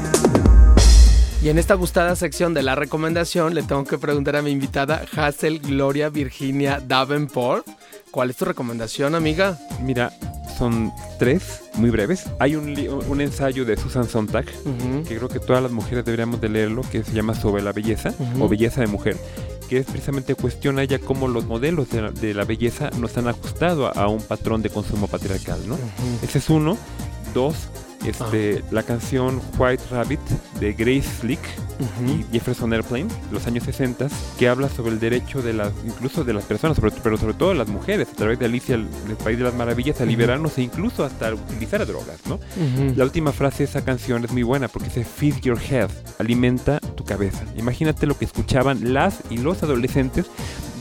Y 1.43 1.49
en 1.49 1.57
esta 1.57 1.73
gustada 1.73 2.15
sección 2.15 2.53
de 2.53 2.61
la 2.61 2.75
recomendación 2.75 3.55
le 3.55 3.63
tengo 3.63 3.83
que 3.83 3.97
preguntar 3.97 4.35
a 4.35 4.43
mi 4.43 4.51
invitada 4.51 5.03
Hazel 5.15 5.59
Gloria 5.59 6.09
Virginia 6.09 6.79
Davenport. 6.79 7.65
¿Cuál 8.11 8.29
es 8.29 8.35
tu 8.35 8.45
recomendación, 8.45 9.15
amiga? 9.15 9.57
Mira, 9.81 10.11
son 10.57 10.91
tres, 11.17 11.61
muy 11.75 11.89
breves. 11.89 12.25
Hay 12.39 12.55
un, 12.55 12.75
un 13.07 13.21
ensayo 13.21 13.63
de 13.63 13.77
Susan 13.77 14.07
Sontag 14.07 14.45
que 15.07 15.15
creo 15.17 15.29
que 15.29 15.39
todas 15.39 15.63
las 15.63 15.71
mujeres 15.71 16.03
deberíamos 16.03 16.41
de 16.41 16.49
leerlo, 16.49 16.81
que 16.91 17.03
se 17.03 17.13
llama 17.13 17.35
Sobre 17.35 17.63
la 17.63 17.71
belleza 17.71 18.13
o 18.39 18.49
Belleza 18.49 18.81
de 18.81 18.87
Mujer, 18.87 19.17
que 19.69 19.77
es 19.77 19.85
precisamente 19.85 20.35
cuestiona 20.35 20.83
ella 20.83 20.99
cómo 20.99 21.29
los 21.29 21.45
modelos 21.45 21.89
de 21.89 22.01
la, 22.01 22.11
de 22.11 22.33
la 22.33 22.43
belleza 22.43 22.89
nos 22.97 23.17
han 23.17 23.29
ajustado 23.29 23.87
a, 23.87 23.91
a 23.91 24.07
un 24.09 24.21
patrón 24.21 24.61
de 24.61 24.69
consumo 24.69 25.07
patriarcal, 25.07 25.59
¿no? 25.67 25.77
Ese 26.21 26.39
es 26.39 26.49
uno. 26.49 26.77
Dos, 27.33 27.55
este, 28.05 28.63
la 28.71 28.83
canción 28.83 29.41
White 29.57 29.83
Rabbit 29.91 30.19
de 30.59 30.73
Grace 30.73 31.09
Slick 31.21 31.39
y 32.07 32.23
Jefferson 32.31 32.73
Airplane, 32.73 33.07
los 33.31 33.47
años 33.47 33.63
60, 33.63 34.07
que 34.37 34.47
habla 34.47 34.69
sobre 34.69 34.91
el 34.91 34.99
derecho 34.99 35.41
de 35.41 35.53
las, 35.53 35.71
incluso 35.85 36.23
de 36.23 36.33
las 36.33 36.43
personas, 36.45 36.77
sobre- 36.77 36.91
pero 37.03 37.17
sobre 37.17 37.33
todo 37.33 37.49
de 37.49 37.55
las 37.55 37.67
mujeres, 37.67 38.07
a 38.11 38.15
través 38.15 38.37
de 38.39 38.45
Alicia 38.45 38.75
el- 38.75 38.87
País 39.23 39.37
de 39.37 39.43
las 39.43 39.53
Maravillas, 39.53 39.99
a 40.01 40.05
liberarnos 40.05 40.57
e 40.57 40.61
incluso 40.63 41.03
hasta 41.03 41.33
utilizar 41.33 41.85
drogas, 41.85 42.17
¿no? 42.27 42.39
La 42.95 43.03
última 43.03 43.31
frase 43.31 43.59
de 43.59 43.63
esa 43.69 43.83
canción 43.83 44.23
es 44.25 44.31
muy 44.31 44.43
buena 44.43 44.67
porque 44.67 44.87
dice 44.89 45.03
Feed 45.03 45.41
your 45.41 45.59
head, 45.59 45.89
alimenta 46.19 46.79
tu 46.79 47.03
cabeza. 47.03 47.43
Imagínate 47.57 48.05
lo 48.07 48.17
que 48.17 48.25
escuchaban 48.25 48.93
las 48.93 49.19
y 49.29 49.37
los 49.37 49.61
adolescentes 49.63 50.25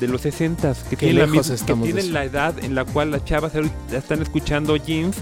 de 0.00 0.08
los 0.08 0.22
60 0.22 0.74
que, 0.88 0.96
tienen 0.96 1.16
la, 1.16 1.26
que 1.66 1.72
de 1.74 1.92
tienen 1.92 2.12
la 2.14 2.24
edad 2.24 2.54
en 2.64 2.74
la 2.74 2.84
cual 2.86 3.10
las 3.10 3.24
chavas 3.26 3.52
están 3.92 4.22
escuchando 4.22 4.76
jeans 4.76 5.16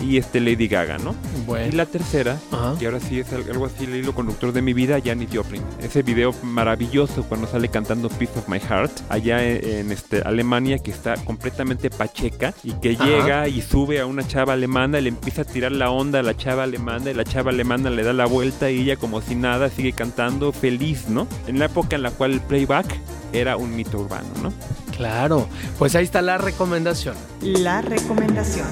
y 0.00 0.16
este 0.16 0.40
Lady 0.40 0.68
Gaga, 0.68 0.98
¿no? 0.98 1.14
Y 1.38 1.44
Bueno. 1.46 1.76
la 1.76 1.86
tercera, 1.86 2.38
Ajá. 2.52 2.74
y 2.80 2.84
ahora 2.86 3.00
sí 3.00 3.20
es 3.20 3.32
al- 3.32 3.48
algo 3.50 3.66
así 3.66 3.84
el 3.84 3.96
hilo 3.96 4.14
conductor 4.14 4.52
de 4.52 4.62
mi 4.62 4.72
vida, 4.72 4.98
Janis 5.04 5.28
Joplin. 5.32 5.62
Ese 5.82 6.02
video 6.02 6.34
maravilloso 6.42 7.24
cuando 7.24 7.46
sale 7.46 7.68
cantando 7.68 8.08
Piece 8.08 8.38
of 8.38 8.48
My 8.48 8.58
Heart 8.60 8.90
allá 9.08 9.44
en, 9.46 9.64
en, 9.64 9.92
este, 9.92 10.22
Alemania 10.22 10.78
que 10.78 10.90
está 10.90 11.14
completamente 11.24 11.90
pacheca 11.90 12.54
y 12.64 12.72
que 12.74 12.92
Ajá. 12.92 13.04
llega 13.06 13.48
y 13.48 13.60
sube 13.62 14.00
a 14.00 14.06
una 14.06 14.26
chava 14.26 14.52
alemana 14.54 14.98
y 14.98 15.02
le 15.02 15.08
empieza 15.10 15.42
a 15.42 15.44
tirar 15.44 15.72
la 15.72 15.90
onda 15.90 16.20
a 16.20 16.22
la 16.22 16.36
chava 16.36 16.62
alemana 16.64 17.10
y 17.10 17.14
la 17.14 17.24
chava 17.24 17.50
alemana 17.50 17.90
le 17.90 18.02
da 18.02 18.12
la 18.12 18.26
vuelta 18.26 18.70
y 18.70 18.80
ella 18.80 18.96
como 18.96 19.20
si 19.20 19.34
nada 19.34 19.68
sigue 19.70 19.92
cantando 19.92 20.52
feliz, 20.52 21.08
¿no? 21.08 21.26
En 21.46 21.58
la 21.58 21.66
época 21.66 21.96
en 21.96 22.02
la 22.02 22.10
cual 22.10 22.32
el 22.32 22.40
playback 22.40 22.86
era 23.32 23.56
un 23.56 23.74
mito 23.76 23.98
urbano, 23.98 24.28
¿no? 24.42 24.52
Claro. 24.96 25.48
Pues 25.78 25.94
ahí 25.94 26.04
está 26.04 26.20
la 26.20 26.36
recomendación. 26.38 27.14
La 27.42 27.80
recomendación. 27.80 28.66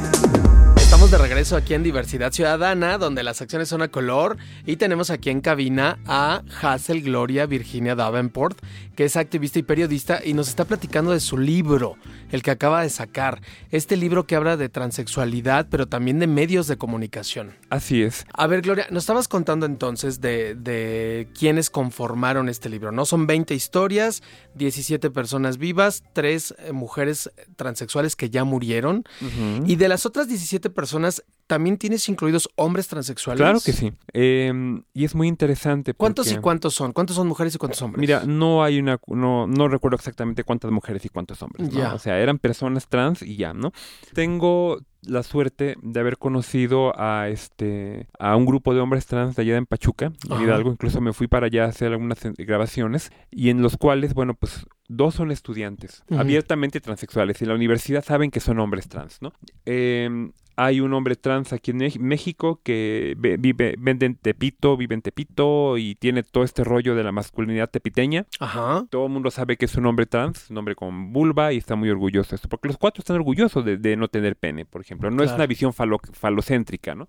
Estamos 0.88 1.10
de 1.10 1.18
regreso 1.18 1.54
aquí 1.54 1.74
en 1.74 1.82
Diversidad 1.82 2.32
Ciudadana, 2.32 2.96
donde 2.96 3.22
las 3.22 3.42
acciones 3.42 3.68
son 3.68 3.82
a 3.82 3.88
color 3.88 4.38
y 4.64 4.76
tenemos 4.76 5.10
aquí 5.10 5.28
en 5.28 5.42
cabina 5.42 5.98
a 6.06 6.42
Hazel 6.62 7.02
Gloria 7.02 7.44
Virginia 7.44 7.94
Davenport, 7.94 8.58
que 8.96 9.04
es 9.04 9.14
activista 9.14 9.58
y 9.58 9.62
periodista 9.64 10.20
y 10.24 10.32
nos 10.32 10.48
está 10.48 10.64
platicando 10.64 11.10
de 11.10 11.20
su 11.20 11.36
libro, 11.36 11.96
el 12.32 12.42
que 12.42 12.50
acaba 12.50 12.80
de 12.80 12.88
sacar. 12.88 13.42
Este 13.70 13.98
libro 13.98 14.26
que 14.26 14.34
habla 14.34 14.56
de 14.56 14.70
transexualidad, 14.70 15.66
pero 15.70 15.86
también 15.86 16.20
de 16.20 16.26
medios 16.26 16.66
de 16.68 16.78
comunicación. 16.78 17.54
Así 17.68 18.02
es. 18.02 18.24
A 18.32 18.46
ver, 18.46 18.62
Gloria, 18.62 18.86
nos 18.90 19.02
estabas 19.02 19.28
contando 19.28 19.66
entonces 19.66 20.22
de, 20.22 20.54
de 20.54 21.28
quiénes 21.38 21.68
conformaron 21.68 22.48
este 22.48 22.70
libro, 22.70 22.92
¿no? 22.92 23.04
Son 23.04 23.26
20 23.26 23.54
historias, 23.54 24.22
17 24.54 25.10
personas 25.10 25.58
vivas, 25.58 26.02
3 26.14 26.54
mujeres 26.72 27.30
transexuales 27.56 28.16
que 28.16 28.30
ya 28.30 28.44
murieron. 28.44 29.04
Ujú. 29.20 29.66
Y 29.66 29.76
de 29.76 29.88
las 29.88 30.06
otras 30.06 30.28
17 30.28 30.77
personas, 30.78 31.24
¿también 31.48 31.76
tienes 31.76 32.08
incluidos 32.08 32.48
hombres 32.54 32.86
transexuales? 32.86 33.40
Claro 33.40 33.58
que 33.58 33.72
sí. 33.72 33.92
Em, 34.12 34.84
y 34.94 35.04
es 35.04 35.16
muy 35.16 35.26
interesante. 35.26 35.92
¿Cuántos 35.92 36.30
y 36.30 36.36
cuántos 36.36 36.72
son? 36.74 36.92
¿Cuántos 36.92 37.16
son 37.16 37.26
mujeres 37.26 37.52
y 37.56 37.58
cuántos 37.58 37.82
hombres? 37.82 38.00
Mira, 38.00 38.22
no 38.24 38.62
hay 38.62 38.78
una, 38.78 39.00
no, 39.08 39.48
no 39.48 39.66
recuerdo 39.66 39.96
exactamente 39.96 40.44
cuántas 40.44 40.70
mujeres 40.70 41.04
y 41.04 41.08
cuántos 41.08 41.42
hombres, 41.42 41.72
¿no? 41.72 41.76
Ya. 41.76 41.94
O 41.94 41.98
sea, 41.98 42.20
eran 42.20 42.38
personas 42.38 42.86
trans 42.86 43.22
y 43.22 43.34
ya, 43.34 43.54
¿no? 43.54 43.72
Tengo 44.14 44.78
la 45.02 45.24
suerte 45.24 45.74
de 45.82 46.00
haber 46.00 46.16
conocido 46.16 46.92
a 46.96 47.28
este 47.28 48.06
a 48.20 48.36
un 48.36 48.46
grupo 48.46 48.72
de 48.72 48.80
hombres 48.80 49.06
trans 49.06 49.34
de 49.34 49.42
allá 49.42 49.56
en 49.56 49.66
Pachuca, 49.66 50.12
en. 50.28 50.42
Hidalgo, 50.42 50.70
incluso 50.70 51.00
me 51.00 51.12
fui 51.12 51.26
para 51.26 51.46
allá 51.46 51.64
a 51.64 51.68
hacer 51.68 51.90
algunas 51.90 52.24
eh, 52.24 52.32
grabaciones 52.38 53.10
y 53.32 53.50
en 53.50 53.62
los 53.62 53.76
cuales, 53.76 54.14
bueno, 54.14 54.34
pues 54.34 54.64
dos 54.88 55.16
son 55.16 55.32
estudiantes, 55.32 56.04
abiertamente 56.16 56.80
transexuales 56.80 57.40
y 57.40 57.44
en 57.44 57.48
la 57.48 57.56
universidad 57.56 58.04
saben 58.04 58.30
que 58.30 58.40
son 58.40 58.60
hombres 58.60 58.88
trans, 58.88 59.18
¿no? 59.20 59.32
Em, 59.64 60.32
hay 60.60 60.80
un 60.80 60.92
hombre 60.92 61.14
trans 61.14 61.52
aquí 61.52 61.70
en 61.70 61.78
México 62.00 62.60
que 62.64 63.14
ve- 63.16 63.36
vive, 63.38 63.76
vende 63.78 64.06
en 64.06 64.16
Tepito, 64.16 64.76
vive 64.76 64.96
en 64.96 65.02
Tepito 65.02 65.78
y 65.78 65.94
tiene 65.94 66.24
todo 66.24 66.42
este 66.42 66.64
rollo 66.64 66.96
de 66.96 67.04
la 67.04 67.12
masculinidad 67.12 67.70
tepiteña. 67.70 68.26
Ajá. 68.40 68.84
Todo 68.90 69.06
el 69.06 69.12
mundo 69.12 69.30
sabe 69.30 69.56
que 69.56 69.66
es 69.66 69.76
un 69.76 69.86
hombre 69.86 70.06
trans, 70.06 70.50
un 70.50 70.58
hombre 70.58 70.74
con 70.74 71.12
vulva 71.12 71.52
y 71.52 71.58
está 71.58 71.76
muy 71.76 71.90
orgulloso 71.90 72.30
de 72.30 72.36
esto. 72.36 72.48
Porque 72.48 72.66
los 72.66 72.76
cuatro 72.76 73.00
están 73.02 73.14
orgullosos 73.16 73.64
de, 73.64 73.76
de 73.76 73.96
no 73.96 74.08
tener 74.08 74.34
pene, 74.34 74.66
por 74.66 74.80
ejemplo. 74.80 75.10
No 75.12 75.22
es 75.22 75.30
una 75.32 75.46
visión 75.46 75.72
falo- 75.72 76.00
falocéntrica, 76.12 76.96
¿no? 76.96 77.06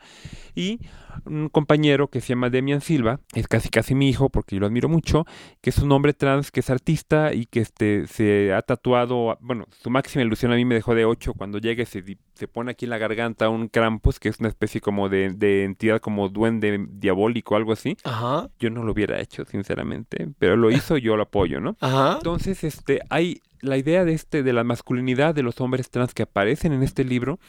Y 0.54 0.80
un 1.26 1.50
compañero 1.50 2.08
que 2.10 2.22
se 2.22 2.28
llama 2.30 2.52
Demian 2.52 2.82
Silva, 2.82 3.20
es 3.34 3.48
casi 3.48 3.70
casi 3.70 3.96
mi 3.96 4.10
hijo 4.10 4.30
porque 4.30 4.56
yo 4.56 4.60
lo 4.60 4.68
admiro 4.68 4.90
mucho, 4.90 5.26
que 5.62 5.72
es 5.72 5.80
un 5.80 5.92
hombre 5.92 6.14
trans 6.14 6.52
que 6.52 6.60
es 6.60 6.70
artista 6.70 7.34
y 7.34 7.46
que 7.48 7.62
este, 7.62 8.06
se 8.06 8.54
ha 8.54 8.62
tatuado, 8.62 9.38
bueno, 9.42 9.66
su 9.72 9.90
máxima 9.90 10.24
ilusión 10.24 10.52
a 10.52 10.56
mí 10.56 10.66
me 10.66 10.76
dejó 10.76 10.94
de 10.94 11.06
8 11.06 11.34
cuando 11.34 11.58
llega 11.58 11.82
y 11.84 11.86
se, 12.40 12.48
pone 12.48 12.72
aquí 12.72 12.86
en 12.86 12.92
la 12.92 12.98
garganta 12.98 13.50
un 13.50 13.68
Krampus, 13.68 14.20
que 14.20 14.30
es 14.30 14.40
una 14.40 14.50
especie 14.50 14.82
como 14.82 15.10
de, 15.10 15.32
de 15.34 15.64
entidad 15.66 16.00
como 16.00 16.30
duende 16.30 16.86
diabólico 16.90 17.54
o 17.54 17.58
algo 17.58 17.74
así. 17.74 17.98
Ajá. 18.04 18.50
Yo 18.60 18.70
no 18.70 18.84
lo 18.84 18.92
hubiera 18.94 19.20
hecho, 19.20 19.46
sinceramente, 19.46 20.28
pero 20.40 20.56
lo 20.56 20.72
hizo 20.72 20.98
y 20.98 21.02
yo 21.02 21.16
lo 21.16 21.24
apoyo, 21.24 21.60
¿no? 21.60 21.76
Ajá. 21.80 22.14
Entonces, 22.18 22.64
este, 22.64 23.02
hay 23.10 23.42
la 23.62 23.78
idea 23.78 24.06
de 24.06 24.14
este, 24.14 24.42
de 24.44 24.54
la 24.54 24.64
masculinidad 24.64 25.36
de 25.36 25.44
los 25.44 25.60
hombres 25.62 25.90
trans 25.90 26.14
que 26.14 26.24
aparecen 26.24 26.72
en 26.74 26.82
este 26.84 27.04
libro, 27.04 27.40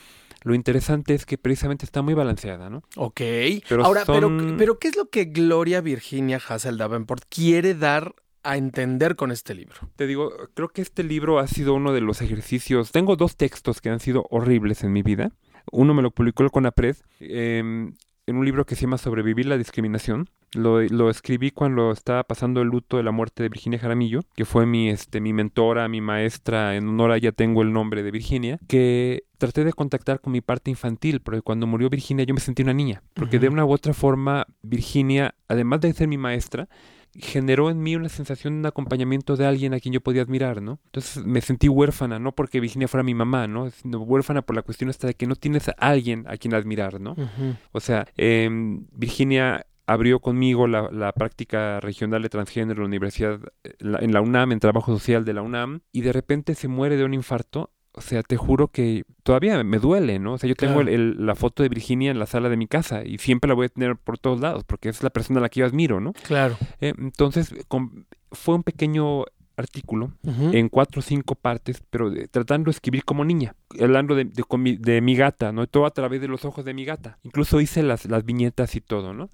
lo 0.42 0.54
interesante 0.54 1.14
es 1.14 1.26
que 1.26 1.36
precisamente 1.38 1.84
está 1.84 2.02
muy 2.02 2.14
balanceada, 2.14 2.70
¿no? 2.70 2.82
Ok. 2.96 3.20
Pero 3.68 3.84
Ahora, 3.84 4.02
pero, 4.06 4.28
son- 4.28 4.54
pero 4.58 4.78
¿qué 4.78 4.88
es 4.88 4.96
lo 4.96 5.08
que 5.10 5.26
Gloria 5.26 5.80
Virginia 5.82 6.40
Hassel 6.48 6.78
Davenport 6.78 7.24
quiere 7.28 7.74
dar 7.74 8.14
a 8.42 8.56
entender 8.56 9.16
con 9.16 9.30
este 9.30 9.54
libro? 9.54 9.76
Te 9.96 10.06
digo, 10.06 10.32
creo 10.54 10.68
que 10.68 10.82
este 10.82 11.02
libro 11.02 11.38
ha 11.38 11.46
sido 11.46 11.74
uno 11.74 11.92
de 11.92 12.00
los 12.00 12.22
ejercicios. 12.22 12.92
Tengo 12.92 13.16
dos 13.16 13.36
textos 13.36 13.80
que 13.80 13.90
han 13.90 14.00
sido 14.00 14.26
horribles 14.30 14.82
en 14.84 14.92
mi 14.92 15.02
vida. 15.02 15.32
Uno 15.72 15.94
me 15.94 16.02
lo 16.02 16.10
publicó 16.10 16.42
el 16.42 16.50
CONAPRED 16.50 16.96
eh, 17.20 17.92
en 18.30 18.36
un 18.36 18.44
libro 18.44 18.64
que 18.64 18.76
se 18.76 18.82
llama 18.82 18.98
Sobrevivir 18.98 19.46
la 19.46 19.58
discriminación. 19.58 20.28
Lo, 20.52 20.80
lo 20.82 21.10
escribí 21.10 21.50
cuando 21.50 21.92
estaba 21.92 22.24
pasando 22.24 22.60
el 22.62 22.68
luto 22.68 22.96
de 22.96 23.02
la 23.02 23.12
muerte 23.12 23.42
de 23.42 23.48
Virginia 23.48 23.78
Jaramillo, 23.78 24.20
que 24.34 24.44
fue 24.44 24.66
mi, 24.66 24.88
este, 24.88 25.20
mi 25.20 25.32
mentora, 25.32 25.88
mi 25.88 26.00
maestra. 26.00 26.76
En 26.76 26.88
honor 26.88 27.12
a 27.12 27.16
ella 27.16 27.32
tengo 27.32 27.62
el 27.62 27.72
nombre 27.72 28.02
de 28.02 28.10
Virginia. 28.10 28.58
Que 28.66 29.24
traté 29.38 29.64
de 29.64 29.72
contactar 29.72 30.20
con 30.20 30.32
mi 30.32 30.40
parte 30.40 30.70
infantil, 30.70 31.20
porque 31.20 31.42
cuando 31.42 31.66
murió 31.66 31.88
Virginia 31.88 32.24
yo 32.24 32.34
me 32.34 32.40
sentí 32.40 32.62
una 32.62 32.74
niña. 32.74 33.02
Porque 33.14 33.38
de 33.38 33.48
una 33.48 33.64
u 33.64 33.72
otra 33.72 33.94
forma, 33.94 34.46
Virginia, 34.62 35.34
además 35.48 35.80
de 35.80 35.92
ser 35.92 36.08
mi 36.08 36.18
maestra, 36.18 36.68
generó 37.18 37.70
en 37.70 37.82
mí 37.82 37.96
una 37.96 38.08
sensación 38.08 38.54
de 38.54 38.58
un 38.60 38.66
acompañamiento 38.66 39.36
de 39.36 39.46
alguien 39.46 39.74
a 39.74 39.80
quien 39.80 39.92
yo 39.94 40.00
podía 40.00 40.22
admirar, 40.22 40.62
¿no? 40.62 40.78
Entonces 40.86 41.24
me 41.24 41.40
sentí 41.40 41.68
huérfana, 41.68 42.18
no 42.18 42.32
porque 42.32 42.60
Virginia 42.60 42.88
fuera 42.88 43.02
mi 43.02 43.14
mamá, 43.14 43.46
¿no? 43.46 43.70
Sino 43.70 43.98
huérfana 44.00 44.42
por 44.42 44.54
la 44.56 44.62
cuestión 44.62 44.90
hasta 44.90 45.06
de 45.08 45.14
que 45.14 45.26
no 45.26 45.34
tienes 45.36 45.68
a 45.68 45.72
alguien 45.78 46.24
a 46.28 46.36
quien 46.36 46.54
admirar, 46.54 47.00
¿no? 47.00 47.16
O 47.72 47.80
sea, 47.80 48.06
em, 48.16 48.86
Virginia 48.92 49.66
abrió 49.86 50.20
conmigo 50.20 50.68
la, 50.68 50.88
la 50.92 51.12
práctica 51.12 51.80
regional 51.80 52.22
de 52.22 52.28
transgénero 52.28 52.74
en 52.78 52.82
la 52.82 52.86
universidad, 52.86 53.40
eh, 53.64 53.74
la- 53.80 53.98
en 53.98 54.12
la 54.12 54.20
UNAM, 54.20 54.52
en 54.52 54.60
trabajo 54.60 54.92
social 54.96 55.24
de 55.24 55.32
la 55.32 55.42
UNAM, 55.42 55.80
y 55.90 56.02
de 56.02 56.12
repente 56.12 56.54
se 56.54 56.68
muere 56.68 56.96
de 56.96 57.04
un 57.04 57.12
infarto. 57.14 57.72
O 57.92 58.00
sea, 58.00 58.22
te 58.22 58.36
juro 58.36 58.68
que 58.68 59.04
todavía 59.24 59.62
me 59.64 59.78
duele, 59.78 60.18
¿no? 60.20 60.34
O 60.34 60.38
sea, 60.38 60.48
yo 60.48 60.54
tengo 60.54 60.74
Claro. 60.74 60.88
el- 60.88 60.94
el- 61.18 61.26
la 61.26 61.34
foto 61.34 61.62
de 61.64 61.68
Virginia 61.68 62.10
en 62.12 62.18
la 62.20 62.26
sala 62.26 62.48
de 62.48 62.56
mi 62.56 62.66
casa 62.68 63.04
y 63.04 63.18
siempre 63.18 63.48
la 63.48 63.54
voy 63.54 63.66
a 63.66 63.68
tener 63.68 63.96
por 63.96 64.16
todos 64.18 64.40
lados 64.40 64.62
porque 64.64 64.88
es 64.88 65.02
la 65.02 65.10
persona 65.10 65.40
a 65.40 65.42
la 65.42 65.48
que 65.48 65.60
yo 65.60 65.66
admiro, 65.66 66.00
¿no? 66.00 66.12
Claro. 66.12 66.56
Eh, 66.80 66.94
entonces, 66.98 67.52
con- 67.68 68.06
fue 68.30 68.54
un 68.54 68.62
pequeño 68.62 69.24
artículo 69.56 70.12
en 70.54 70.68
cuatro 70.70 71.00
o 71.00 71.02
cinco 71.02 71.34
partes, 71.34 71.82
pero 71.90 72.08
de- 72.10 72.28
tratando 72.28 72.66
de 72.66 72.70
escribir 72.70 73.04
como 73.04 73.24
niña, 73.26 73.54
hablando 73.78 74.14
de, 74.14 74.24
de, 74.24 74.42
mi, 74.56 74.76
de 74.76 75.00
mi 75.02 75.14
gata, 75.16 75.52
¿no? 75.52 75.66
Todo 75.66 75.84
a 75.84 75.90
través 75.90 76.20
de 76.22 76.28
los 76.28 76.44
ojos 76.46 76.64
de 76.64 76.72
mi 76.72 76.84
gata. 76.86 77.18
Incluso 77.24 77.60
hice 77.60 77.82
las, 77.82 78.06
las 78.06 78.24
viñetas 78.24 78.74
y 78.76 78.80
todo, 78.80 79.12
¿no? 79.12 79.28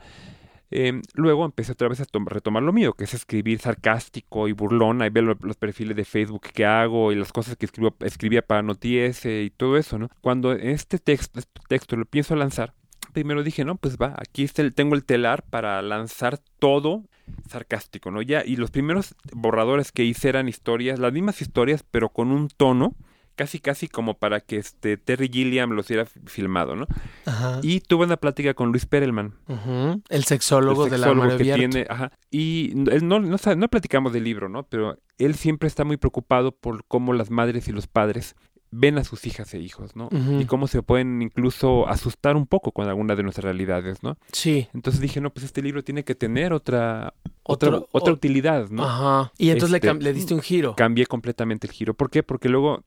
Eh, 0.70 1.00
luego 1.14 1.44
empecé 1.44 1.72
otra 1.72 1.88
vez 1.88 2.00
a 2.00 2.04
tom- 2.04 2.26
retomar 2.26 2.62
lo 2.62 2.72
mío, 2.72 2.92
que 2.94 3.04
es 3.04 3.14
escribir 3.14 3.60
sarcástico 3.60 4.48
y 4.48 4.52
burlón, 4.52 5.00
ahí 5.02 5.10
ver 5.10 5.24
lo- 5.24 5.38
los 5.40 5.56
perfiles 5.56 5.96
de 5.96 6.04
Facebook 6.04 6.42
que 6.52 6.64
hago 6.66 7.12
y 7.12 7.14
las 7.16 7.32
cosas 7.32 7.56
que 7.56 7.66
escribo, 7.66 7.94
escribía 8.00 8.42
para 8.42 8.62
Notiese 8.62 9.42
y 9.44 9.50
todo 9.50 9.76
eso, 9.76 9.98
¿no? 9.98 10.08
Cuando 10.20 10.52
este 10.52 10.98
texto, 10.98 11.38
este 11.38 11.60
texto 11.68 11.96
lo 11.96 12.04
pienso 12.04 12.34
lanzar, 12.34 12.72
primero 13.12 13.42
dije, 13.42 13.64
no, 13.64 13.76
pues 13.76 13.96
va, 13.96 14.14
aquí 14.18 14.46
tengo 14.74 14.94
el 14.94 15.04
telar 15.04 15.42
para 15.44 15.80
lanzar 15.82 16.38
todo 16.58 17.04
sarcástico, 17.48 18.10
¿no? 18.10 18.22
Ya, 18.22 18.42
y 18.44 18.56
los 18.56 18.70
primeros 18.70 19.14
borradores 19.32 19.92
que 19.92 20.04
hice 20.04 20.28
eran 20.28 20.48
historias, 20.48 20.98
las 20.98 21.12
mismas 21.12 21.40
historias, 21.42 21.84
pero 21.90 22.08
con 22.10 22.30
un 22.30 22.48
tono 22.48 22.94
casi 23.36 23.60
casi 23.60 23.86
como 23.86 24.14
para 24.14 24.40
que 24.40 24.56
este 24.56 24.96
Terry 24.96 25.28
Gilliam 25.32 25.70
los 25.70 25.86
hubiera 25.88 26.06
fi- 26.06 26.20
filmado, 26.26 26.74
¿no? 26.74 26.86
Ajá. 27.26 27.60
Y 27.62 27.80
tuve 27.80 28.04
una 28.06 28.16
plática 28.16 28.54
con 28.54 28.70
Luis 28.72 28.86
Perelman, 28.86 29.34
Ujú. 29.46 30.02
El 30.08 30.24
sexólogo, 30.24 30.86
el 30.86 30.90
de 30.90 30.98
la 30.98 31.06
sexólogo 31.06 31.36
que 31.38 31.44
tiene, 31.44 31.86
ajá, 31.88 32.10
y 32.30 32.72
él 32.90 33.06
no, 33.06 33.20
no, 33.20 33.38
sabe- 33.38 33.56
no 33.56 33.68
platicamos 33.68 34.12
del 34.12 34.24
libro, 34.24 34.48
¿no? 34.48 34.64
Pero 34.64 34.98
él 35.18 35.34
siempre 35.36 35.68
está 35.68 35.84
muy 35.84 35.96
preocupado 35.98 36.50
por 36.52 36.84
cómo 36.86 37.12
las 37.12 37.30
madres 37.30 37.68
y 37.68 37.72
los 37.72 37.86
padres 37.86 38.34
ven 38.72 38.98
a 38.98 39.04
sus 39.04 39.26
hijas 39.26 39.54
e 39.54 39.60
hijos, 39.60 39.94
¿no? 39.96 40.08
Y 40.40 40.44
cómo 40.46 40.66
se 40.66 40.82
pueden 40.82 41.22
incluso 41.22 41.88
asustar 41.88 42.36
un 42.36 42.46
poco 42.46 42.72
con 42.72 42.88
alguna 42.88 43.14
de 43.14 43.22
nuestras 43.22 43.44
realidades, 43.44 44.02
¿no? 44.02 44.18
Sí. 44.32 44.68
Entonces 44.74 45.00
dije, 45.00 45.20
no, 45.20 45.30
pues 45.32 45.44
este 45.46 45.62
libro 45.62 45.84
tiene 45.84 46.04
que 46.04 46.14
tener 46.16 46.52
otra 46.52 47.14
otra, 47.44 47.80
otra 47.92 48.12
utilidad, 48.12 48.68
¿no? 48.70 48.84
Ajá. 48.84 49.32
Y 49.38 49.50
entonces 49.50 49.70
le 49.70 49.76
Este, 49.88 50.02
le, 50.02 50.12
diste 50.12 50.34
un 50.34 50.40
giro. 50.42 50.74
Cambié 50.74 51.06
completamente 51.06 51.68
el 51.68 51.72
giro. 51.72 51.94
¿Por 51.94 52.10
qué? 52.10 52.24
Porque 52.24 52.48
luego 52.48 52.82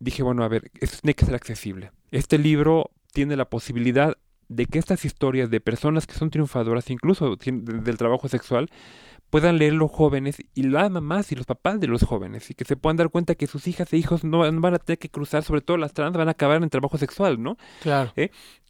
dije, 0.00 0.22
bueno, 0.22 0.42
a 0.42 0.48
ver, 0.48 0.70
esto 0.80 0.98
tiene 1.02 1.14
que 1.14 1.26
ser 1.26 1.34
accesible. 1.34 1.92
Este 2.10 2.38
libro 2.38 2.90
tiene 3.12 3.36
la 3.36 3.48
posibilidad 3.48 4.16
de 4.48 4.66
que 4.66 4.80
estas 4.80 5.04
historias 5.04 5.48
de 5.48 5.60
personas 5.60 6.08
que 6.08 6.14
son 6.14 6.30
triunfadoras, 6.30 6.90
incluso 6.90 7.36
del 7.36 7.96
trabajo 7.96 8.28
sexual, 8.28 8.68
puedan 9.30 9.58
leer 9.58 9.74
los 9.74 9.92
jóvenes 9.92 10.38
y 10.54 10.64
las 10.64 10.90
mamás 10.90 11.30
y 11.30 11.36
los 11.36 11.46
papás 11.46 11.78
de 11.78 11.86
los 11.86 12.02
jóvenes 12.02 12.50
y 12.50 12.54
que 12.54 12.64
se 12.64 12.76
puedan 12.76 12.96
dar 12.96 13.10
cuenta 13.10 13.36
que 13.36 13.46
sus 13.46 13.68
hijas 13.68 13.92
e 13.92 13.96
hijos 13.96 14.24
no, 14.24 14.40
van 14.40 14.74
a 14.74 14.78
tener 14.78 14.98
que 14.98 15.08
cruzar, 15.08 15.44
sobre 15.44 15.60
todo 15.60 15.76
las 15.76 15.92
trans, 15.92 16.16
van 16.16 16.26
a 16.26 16.32
acabar 16.32 16.60
en 16.60 16.68
trabajo 16.68 16.98
sexual, 16.98 17.40
¿no? 17.40 17.56
Claro. 17.80 18.12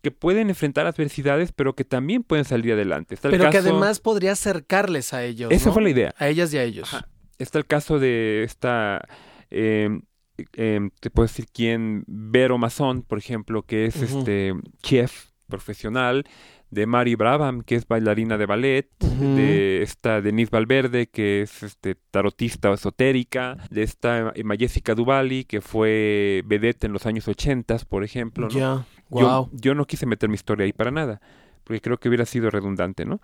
Que 0.02 0.10
pueden 0.10 0.50
enfrentar 0.50 0.86
adversidades, 0.86 1.52
pero 1.52 1.74
que 1.74 1.84
también 1.84 2.24
pueden 2.24 2.44
salir 2.44 2.74
adelante. 2.74 3.14
Está 3.14 3.28
el 3.28 3.38
Pero 3.38 3.50
que 3.50 3.58
además 3.58 4.00
podría 4.00 4.32
acercarles 4.32 5.14
a 5.14 5.24
ellos. 5.24 5.50
Esa 5.50 5.70
¿no? 5.70 5.74
fue 5.74 5.82
la 5.82 5.90
idea. 5.90 6.14
A 6.18 6.28
ellas 6.28 6.52
y 6.52 6.58
a 6.58 6.62
ellos. 6.62 6.92
Ajá. 6.92 7.08
Está 7.38 7.58
el 7.58 7.66
caso 7.66 7.98
de 7.98 8.44
esta, 8.44 9.00
eh, 9.50 10.00
eh, 10.54 10.90
te 11.00 11.10
puedo 11.10 11.26
decir 11.26 11.46
quién, 11.52 12.04
Vero 12.06 12.58
Mazón, 12.58 13.02
por 13.02 13.18
ejemplo, 13.18 13.62
que 13.62 13.86
es 13.86 13.96
este 14.02 14.54
chef 14.82 15.26
profesional, 15.48 16.24
de 16.70 16.86
Mari 16.86 17.16
Brabham, 17.16 17.62
que 17.62 17.74
es 17.74 17.86
bailarina 17.88 18.38
de 18.38 18.46
ballet, 18.46 18.88
de 19.00 19.82
esta 19.82 20.20
Denise 20.20 20.50
Valverde, 20.52 21.08
que 21.08 21.42
es 21.42 21.64
este 21.64 21.96
tarotista 22.12 22.72
esotérica, 22.72 23.56
de 23.70 23.82
esta 23.82 24.32
Emma 24.36 24.54
Jessica 24.56 24.94
Duvali, 24.94 25.44
que 25.44 25.60
fue 25.60 26.42
vedette 26.46 26.84
en 26.84 26.92
los 26.92 27.06
años 27.06 27.26
80, 27.26 27.76
por 27.88 28.04
ejemplo, 28.04 28.46
¿no? 28.46 28.52
Yo, 28.54 28.84
Wow. 29.26 29.50
yo 29.52 29.74
no 29.74 29.86
quise 29.86 30.06
meter 30.06 30.28
mi 30.28 30.36
historia 30.36 30.64
ahí 30.64 30.72
para 30.72 30.92
nada, 30.92 31.20
porque 31.64 31.80
creo 31.80 31.98
que 31.98 32.08
hubiera 32.08 32.24
sido 32.24 32.48
redundante, 32.50 33.04
¿no? 33.04 33.20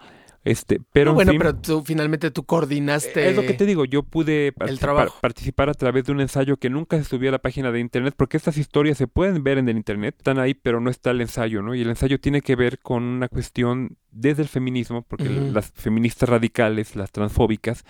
Este, 0.46 0.80
pero 0.92 1.10
en 1.10 1.14
bueno, 1.16 1.32
fin, 1.32 1.40
pero 1.40 1.56
tú 1.56 1.82
finalmente 1.84 2.30
tú 2.30 2.44
coordinaste. 2.44 3.28
es 3.28 3.34
lo 3.34 3.42
que 3.42 3.54
te 3.54 3.66
digo, 3.66 3.84
yo 3.84 4.04
pude 4.04 4.52
participar, 4.52 5.68
a 5.68 5.74
través 5.74 6.04
de 6.04 6.12
un 6.12 6.20
ensayo 6.20 6.56
que 6.56 6.70
nunca 6.70 6.96
se 6.98 7.02
subió 7.02 7.30
a 7.30 7.32
la 7.32 7.40
página 7.40 7.72
de 7.72 7.80
internet, 7.80 8.14
porque 8.16 8.36
estas 8.36 8.56
historias 8.56 8.96
se 8.96 9.08
pueden 9.08 9.42
ver 9.42 9.58
en 9.58 9.68
el 9.68 9.76
internet, 9.76 10.14
están 10.18 10.38
ahí, 10.38 10.54
pero 10.54 10.80
no 10.80 10.88
está 10.88 11.10
el 11.10 11.20
ensayo, 11.20 11.62
¿no? 11.62 11.74
Y 11.74 11.82
el 11.82 11.88
ensayo 11.88 12.20
tiene 12.20 12.42
que 12.42 12.54
ver 12.54 12.78
con 12.78 13.02
una 13.02 13.26
cuestión 13.26 13.96
desde 14.12 14.42
el 14.42 14.48
feminismo, 14.48 15.02
porque 15.02 15.24
las 15.24 15.72
feministas 15.72 16.28
radicales, 16.28 16.94
las 16.94 17.10
transfóbicas, 17.10 17.84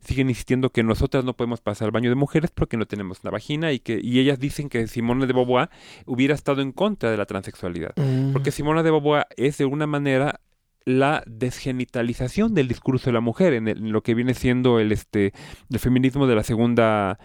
siguen 0.00 0.30
insistiendo 0.30 0.70
que 0.70 0.82
nosotras 0.82 1.24
no 1.24 1.36
podemos 1.36 1.60
pasar 1.60 1.90
baño 1.90 2.08
de 2.08 2.16
mujeres 2.16 2.50
porque 2.52 2.78
no 2.78 2.86
tenemos 2.86 3.20
una 3.22 3.32
vagina 3.32 3.72
y 3.72 3.80
que 3.80 4.00
y 4.02 4.18
ellas 4.18 4.38
dicen 4.38 4.70
que 4.70 4.86
Simone 4.86 5.26
de 5.26 5.32
Beauvoir 5.34 5.68
hubiera 6.06 6.34
estado 6.34 6.62
en 6.62 6.72
contra 6.72 7.10
de 7.10 7.18
la 7.18 7.26
transexualidad. 7.26 7.92
Mm. 7.96 8.32
Porque 8.32 8.50
Simona 8.50 8.82
de 8.82 8.92
Beauvoir 8.92 9.26
es 9.36 9.58
de 9.58 9.66
una 9.66 9.86
manera 9.86 10.40
la 10.88 11.22
desgenitalización 11.26 12.54
del 12.54 12.66
discurso 12.68 13.06
de 13.10 13.12
la 13.14 13.20
mujer 13.20 13.52
en, 13.52 13.68
el- 13.68 13.78
en 13.78 13.92
lo 13.92 14.02
que 14.02 14.14
viene 14.14 14.34
siendo 14.34 14.78
el 14.80 14.90
este 14.92 15.32
el 15.70 15.78
feminismo 15.78 16.26
de 16.26 16.34
la 16.34 16.42
segunda 16.42 17.18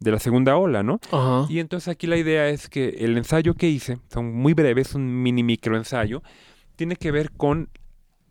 de 0.00 0.10
la 0.10 0.18
segunda 0.18 0.56
ola, 0.56 0.82
¿no? 0.82 0.98
Y 1.48 1.60
entonces 1.60 1.88
aquí 1.88 2.06
la 2.08 2.16
idea 2.16 2.48
es 2.48 2.68
que 2.68 2.88
el 3.00 3.16
ensayo 3.16 3.54
que 3.54 3.68
hice, 3.68 3.98
son 4.12 4.32
muy 4.34 4.52
breves, 4.52 4.94
un 4.96 5.22
mini 5.22 5.42
micro 5.44 5.76
ensayo, 5.76 6.22
tiene 6.74 6.96
que 6.96 7.12
ver 7.12 7.30
con 7.30 7.68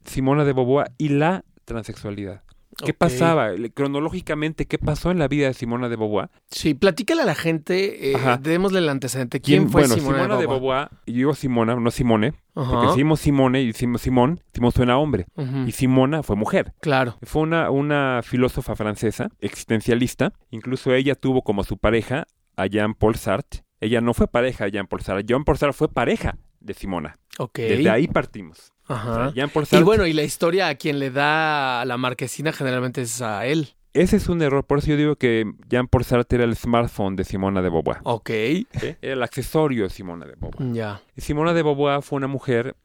Simona 0.04 0.44
de 0.44 0.52
Beauvoir 0.54 0.92
y 0.98 1.10
la 1.10 1.46
transexualidad. 1.64 2.42
¿Qué 2.78 2.94
pasaba? 2.94 3.50
Cronológicamente, 3.74 4.66
¿qué 4.66 4.78
pasó 4.78 5.12
en 5.12 5.20
la 5.20 5.28
vida 5.28 5.48
de 5.48 5.54
Simona 5.54 5.90
de 5.90 5.96
Beauvoir? 5.96 6.30
Sí, 6.50 6.74
platícale 6.74 7.22
a 7.22 7.26
la 7.26 7.36
gente, 7.36 8.12
eh, 8.12 8.18
démosle 8.42 8.80
el 8.80 8.90
antecedente. 8.90 9.42
¿Quién, 9.42 9.70
fue 9.70 9.82
bueno, 9.82 9.96
Simona, 9.96 10.38
de 10.38 10.48
Beauvoir, 10.48 10.90
y 11.06 11.14
yo 11.14 11.18
digo 11.18 11.36
Simona, 11.36 11.76
no 11.76 11.92
Simone, 11.92 12.34
porque 12.54 12.74
Ajá. 12.74 12.88
decimos 12.88 13.20
Simone 13.20 13.62
y 13.62 13.68
decimos 13.68 14.02
Simón, 14.02 14.42
Simón 14.54 14.72
suena 14.72 14.98
hombre, 14.98 15.26
y 15.66 15.72
Simona 15.72 16.24
fue 16.24 16.36
mujer. 16.36 16.74
Claro. 16.82 17.18
Fue 17.24 17.42
una, 17.42 17.70
una 17.70 18.22
filósofa 18.24 18.76
francesa, 18.76 19.30
existencialista. 19.40 20.34
Incluso 20.50 20.94
ella 20.94 21.16
tuvo 21.16 21.44
como 21.44 21.64
su 21.64 21.78
pareja 21.78 22.28
a 22.56 22.66
Jean-Paul 22.68 23.16
Sartre. 23.16 23.64
Ella 23.80 24.02
no 24.02 24.14
fue 24.14 24.28
pareja 24.28 24.66
de 24.66 24.72
Jean-Paul 24.72 25.02
Sartre. 25.02 25.24
Jean-Paul 25.26 25.58
Sartre 25.58 25.74
fue 25.74 25.90
pareja 25.90 26.38
de 26.60 26.74
Simona. 26.74 27.18
Ok. 27.40 27.58
Desde 27.58 27.90
ahí 27.90 28.08
partimos. 28.08 28.72
Ajá. 28.94 29.32
Jean-Paul 29.34 29.64
Y 29.64 29.66
Sartre, 29.68 29.84
bueno, 29.86 30.06
y 30.06 30.14
la 30.14 30.24
historia 30.24 30.68
a 30.68 30.76
quien 30.76 31.00
le 31.00 31.12
da 31.12 31.84
la 31.86 31.98
marquesina 31.98 32.52
generalmente 32.52 33.02
es 33.02 33.22
a 33.22 33.46
él. 33.46 33.70
ese 33.94 34.18
es 34.18 34.30
un 34.30 34.42
error. 34.42 34.64
Por 34.66 34.80
eso 34.80 34.88
yo 34.88 34.98
digo 34.98 35.16
que 35.16 35.46
Jean-Paul 35.70 36.04
Sartre 36.06 36.38
era 36.38 36.46
el 36.46 36.56
smartphone 36.56 37.16
de 37.16 37.24
Simona 37.24 37.62
de 37.62 37.70
Beauvoir. 37.70 37.98
Ok. 38.04 38.30
Era 38.30 38.98
el 39.02 39.24
accesorio 39.24 39.84
de 39.84 39.90
Simona 39.90 40.26
de 40.26 40.36
Beauvoir. 40.40 40.74
Ya. 40.74 41.02
Y 41.16 41.22
Simona 41.22 41.54
de 41.54 41.62
Beauvoir 41.64 42.02
fue 42.02 42.18
una 42.18 42.28
mujer, 42.28 42.76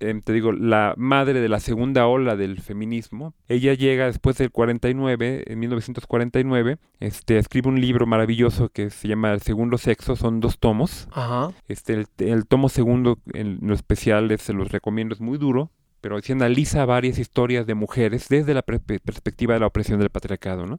eh, 0.00 0.20
te 0.22 0.32
digo, 0.32 0.52
la 0.52 0.94
madre 0.96 1.40
de 1.40 1.48
la 1.48 1.60
segunda 1.60 2.06
ola 2.06 2.36
del 2.36 2.60
feminismo. 2.60 3.34
Ella 3.48 3.74
llega 3.74 4.06
después 4.06 4.36
del 4.38 4.50
49, 4.50 5.44
en 5.46 5.58
1949, 5.58 6.78
este, 7.00 7.38
escribe 7.38 7.68
un 7.68 7.80
libro 7.80 8.06
maravilloso 8.06 8.68
que 8.68 8.90
se 8.90 9.08
llama 9.08 9.32
El 9.32 9.42
segundo 9.42 9.78
sexo, 9.78 10.16
son 10.16 10.40
dos 10.40 10.58
tomos. 10.58 11.08
Ajá. 11.12 11.52
Este, 11.68 11.94
el, 11.94 12.06
el 12.18 12.46
tomo 12.46 12.68
segundo, 12.68 13.18
en 13.32 13.58
lo 13.62 13.74
especial, 13.74 14.36
se 14.38 14.52
los 14.52 14.70
recomiendo, 14.70 15.14
es 15.14 15.20
muy 15.20 15.38
duro, 15.38 15.70
pero 16.00 16.20
analiza 16.30 16.84
varias 16.84 17.18
historias 17.18 17.66
de 17.66 17.74
mujeres 17.74 18.28
desde 18.28 18.54
la 18.54 18.62
perspectiva 18.62 19.54
de 19.54 19.60
la 19.60 19.66
opresión 19.66 19.98
del 19.98 20.10
patriarcado, 20.10 20.66
¿no? 20.66 20.78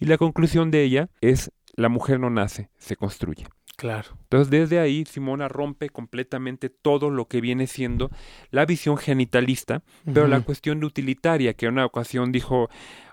Y 0.00 0.06
la 0.06 0.18
conclusión 0.18 0.70
de 0.70 0.82
ella 0.82 1.08
es 1.20 1.52
la 1.78 1.88
mujer 1.88 2.18
no 2.18 2.28
nace, 2.28 2.70
se 2.76 2.96
construye. 2.96 3.46
Claro. 3.76 4.08
Entonces, 4.24 4.50
desde 4.50 4.80
ahí, 4.80 5.04
Simona 5.04 5.46
rompe 5.46 5.88
completamente 5.88 6.68
todo 6.68 7.10
lo 7.10 7.28
que 7.28 7.40
viene 7.40 7.68
siendo 7.68 8.10
la 8.50 8.66
visión 8.66 8.96
genitalista, 8.96 9.84
pero 10.04 10.26
la 10.26 10.40
cuestión 10.40 10.80
de 10.80 10.86
utilitaria, 10.86 11.54
que 11.54 11.66
en 11.66 11.74
una 11.74 11.86
ocasión 11.86 12.32
dijo 12.32 12.68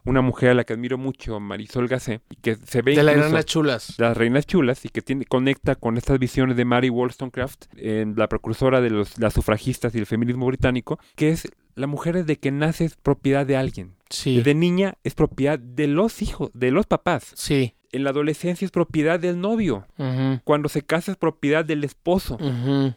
una 0.06 0.21
mujer 0.21 0.49
a 0.49 0.54
la 0.56 0.63
que 0.63 0.73
admiro 0.73 0.97
mucho, 0.97 1.39
Marisol 1.39 1.88
Gacé, 1.88 2.21
y 2.32 2.38
que 2.38 2.56
se 2.56 2.82
ve 2.82 2.95
De 2.95 3.04
las 3.04 3.15
enanas 3.15 3.45
chulas. 3.45 3.93
de 3.95 4.04
las 4.06 4.17
reinas 4.17 4.47
chulas 4.47 4.84
y 4.86 4.89
que 4.89 5.04
tiene, 5.04 5.25
conecta 5.25 5.75
con 5.75 5.97
estas 5.97 6.17
visiones 6.17 6.58
de 6.58 6.65
Mary 6.65 6.89
Wollstonecraft, 6.89 7.65
en 7.78 8.15
la 8.17 8.28
precursora 8.28 8.82
de 8.82 8.89
los, 8.89 9.19
las 9.19 9.36
sufragistas 9.36 9.93
y 9.93 9.99
el 9.99 10.08
feminismo 10.08 10.47
británico, 10.47 10.97
que 11.15 11.30
es 11.30 11.47
la 11.75 11.86
mujer 11.86 12.15
desde 12.15 12.38
que 12.38 12.49
nace 12.49 12.86
es 12.86 12.95
propiedad 12.95 13.45
de 13.45 13.58
alguien. 13.58 13.93
Sí. 14.10 14.38
Desde 14.38 14.56
niña 14.56 14.95
es 15.04 15.13
propiedad 15.13 15.60
de 15.60 15.86
los 15.86 16.23
hijos, 16.23 16.49
de 16.56 16.71
los 16.71 16.88
papás. 16.88 17.34
Sí. 17.36 17.75
En 17.95 18.03
la 18.03 18.10
adolescencia 18.10 18.65
es 18.65 18.71
propiedad 18.71 19.19
del 19.19 19.39
novio. 19.39 19.86
Cuando 20.43 20.67
se 20.69 20.81
casa 20.81 21.12
es 21.12 21.17
propiedad 21.17 21.63
del 21.63 21.84
esposo. 21.84 22.38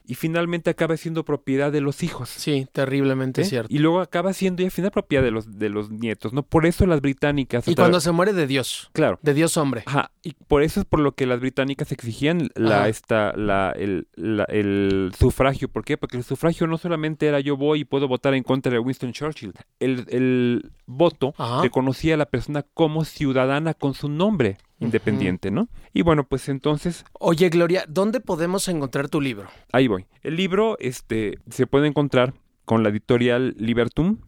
Y 0.06 0.14
finalmente 0.14 0.70
acaba 0.70 0.96
siendo 0.96 1.24
propiedad 1.24 1.70
de 1.70 1.80
los 1.80 2.02
hijos. 2.02 2.28
Sí, 2.28 2.66
terriblemente 2.72 3.42
¿eh? 3.42 3.44
cierto. 3.44 3.72
Y 3.72 3.78
luego 3.78 4.00
acaba 4.00 4.32
siendo 4.32 4.60
ya 4.62 4.66
al 4.66 4.70
final 4.72 4.90
propiedad 4.90 5.22
de 5.22 5.30
los, 5.30 5.58
de 5.58 5.68
los 5.68 5.90
nietos, 5.90 6.32
¿no? 6.32 6.42
Por 6.42 6.66
eso 6.66 6.84
las 6.86 7.00
británicas... 7.00 7.66
Y 7.68 7.74
cuando 7.74 8.00
se 8.00 8.10
muere 8.12 8.32
de 8.32 8.46
Dios, 8.46 8.90
Claro. 8.92 9.18
de 9.22 9.34
Dios 9.34 9.56
hombre. 9.56 9.82
Ajá, 9.86 10.10
y 10.22 10.34
por 10.48 10.62
eso 10.62 10.80
es 10.80 10.86
por 10.86 11.00
lo 11.00 11.12
que 11.12 11.26
las 11.26 11.40
británicas 11.40 11.92
exigían 11.92 12.50
la, 12.54 12.78
Ajá. 12.80 12.88
esta, 12.88 13.32
la, 13.36 13.70
el, 13.76 14.08
la- 14.14 14.44
el 14.44 15.12
sufragio. 15.18 15.68
¿Por 15.68 15.84
qué? 15.84 15.96
Porque 15.96 16.16
el 16.16 16.24
sufragio 16.24 16.66
no 16.66 16.76
solamente 16.78 17.26
era 17.26 17.40
yo 17.40 17.56
voy 17.56 17.80
y 17.80 17.84
puedo 17.84 18.08
votar 18.08 18.34
en 18.34 18.42
contra 18.42 18.72
de 18.72 18.78
Winston 18.78 19.12
Churchill. 19.12 19.52
El, 19.78 20.06
el 20.08 20.72
voto 20.86 21.34
Ajá. 21.38 21.62
reconocía 21.62 22.14
a 22.14 22.16
la 22.16 22.26
persona 22.26 22.64
como 22.74 23.04
ciudadana 23.04 23.74
con 23.74 23.94
su 23.94 24.08
nombre 24.08 24.56
independiente, 24.80 25.50
¿no? 25.50 25.68
Y 25.92 26.02
bueno, 26.02 26.24
pues 26.24 26.48
entonces 26.48 27.04
Oye, 27.18 27.48
Gloria, 27.48 27.84
¿dónde 27.88 28.20
podemos 28.20 28.68
encontrar 28.68 29.08
tu 29.08 29.20
libro? 29.20 29.48
ahí 29.72 29.88
voy. 29.88 30.06
El 30.22 30.36
libro 30.36 30.76
este, 30.80 31.38
se 31.50 31.66
puede 31.66 31.86
encontrar 31.88 32.34
con 32.64 32.82
la 32.82 32.90
editorial 32.90 33.54
Libertum, 33.58 34.18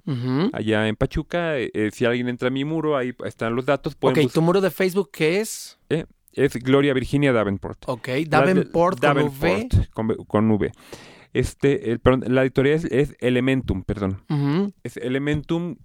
allá 0.53 0.89
en 0.89 0.97
Pachuca. 0.97 1.59
Eh, 1.59 1.71
eh, 1.75 1.91
si 1.93 2.05
alguien 2.07 2.29
entra 2.29 2.49
a 2.49 2.51
mi 2.51 2.65
muro, 2.65 2.97
ahí 2.97 3.13
están 3.25 3.55
los 3.55 3.67
datos. 3.67 3.93
Ok, 3.95 3.99
Pueden 4.01 4.29
tu 4.31 4.41
muro 4.43 4.61
de 4.63 4.71
Facebook, 4.71 5.11
¿qué 5.13 5.41
es? 5.41 5.79
bus- 5.91 6.07
es 6.33 6.55
Gloria 6.55 6.95
Virginia 6.95 7.33
Davenport. 7.33 7.83
Ok, 7.89 8.09
La 8.31 8.39
Davenport 8.41 9.01
con 9.01 9.19
V. 9.19 9.69
Con, 9.93 10.15
con 10.27 10.51
V. 10.53 10.73
Este, 11.33 11.93
el, 11.93 12.01
perdón, 12.01 12.25
la 12.35 12.43
editorial 12.43 12.77
es, 12.77 12.85
es 12.87 13.17
Elementum, 13.21 13.85
perdón. 13.85 14.23
Es 14.83 14.97
Elementum, 14.97 15.77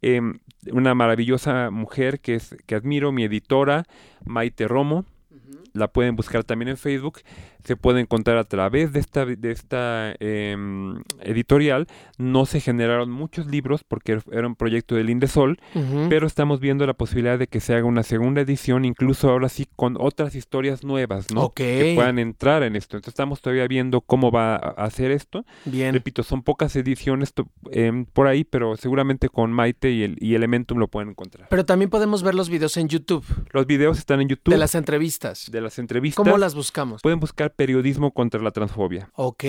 em, 0.00 0.38
una 0.70 0.94
maravillosa 0.94 1.70
mujer 1.70 2.20
que, 2.20 2.36
es, 2.36 2.56
que 2.66 2.74
admiro, 2.74 3.10
mi 3.10 3.24
editora, 3.24 3.84
Maite 4.24 4.68
Romo. 4.68 5.04
La 5.72 5.88
pueden 5.88 6.16
buscar 6.16 6.44
también 6.44 6.68
en 6.68 6.76
Facebook. 6.76 7.20
Se 7.64 7.76
puede 7.76 8.00
encontrar 8.00 8.36
a 8.38 8.44
través 8.44 8.92
de 8.92 9.00
esta, 9.00 9.24
de 9.24 9.50
esta 9.52 10.14
em, 10.20 11.00
editorial. 11.20 11.86
No 12.18 12.44
se 12.46 12.60
generaron 12.60 13.10
muchos 13.10 13.46
libros 13.46 13.84
porque 13.84 14.18
era 14.32 14.46
un 14.46 14.56
proyecto 14.56 14.94
del 14.96 15.10
Indesol, 15.10 15.58
Ujú. 15.74 16.06
pero 16.08 16.26
estamos 16.26 16.60
viendo 16.60 16.86
la 16.86 16.94
posibilidad 16.94 17.38
de 17.38 17.46
que 17.46 17.60
se 17.60 17.74
haga 17.74 17.84
una 17.86 18.02
segunda 18.02 18.40
edición, 18.40 18.84
incluso 18.84 19.30
ahora 19.30 19.48
sí 19.48 19.66
con 19.76 19.96
otras 19.98 20.34
historias 20.34 20.84
nuevas, 20.84 21.32
¿no? 21.32 21.42
Ok. 21.44 21.54
Que 21.56 21.92
puedan 21.94 22.18
entrar 22.18 22.62
en 22.64 22.76
esto. 22.76 22.96
Entonces 22.96 23.12
estamos 23.14 23.40
todavía 23.40 23.66
viendo 23.68 24.00
cómo 24.00 24.30
va 24.30 24.56
a 24.56 24.84
hacer 24.84 25.10
esto. 25.10 25.44
Bien. 25.64 25.94
Repito, 25.94 26.22
son 26.22 26.42
pocas 26.42 26.74
ediciones 26.76 27.32
em, 27.70 28.04
por 28.04 28.26
ahí, 28.26 28.44
pero 28.44 28.76
seguramente 28.76 29.28
con 29.28 29.52
Maite 29.52 29.90
y, 29.90 30.02
el, 30.02 30.16
y 30.20 30.34
Elementum 30.34 30.78
lo 30.78 30.88
pueden 30.88 31.10
encontrar. 31.10 31.48
Pero 31.48 31.64
también 31.64 31.88
podemos 31.90 32.22
ver 32.22 32.34
los 32.34 32.50
videos 32.50 32.76
en 32.76 32.88
YouTube 32.88 33.24
Los 33.52 33.66
videos 33.66 33.98
están 33.98 34.20
en 34.20 34.28
YouTube 34.28 34.52
de 34.52 34.58
las 34.58 34.74
entrevistas. 34.74 35.48
de 35.50 35.60
las 35.62 35.78
entrevistas. 35.78 36.22
¿Cómo 36.22 36.38
las 36.38 36.54
buscamos? 36.54 37.02
Pueden 37.02 37.20
buscar 37.20 37.54
periodismo 37.54 38.12
contra 38.12 38.42
la 38.42 38.50
transfobia. 38.50 39.10
Ok. 39.14 39.44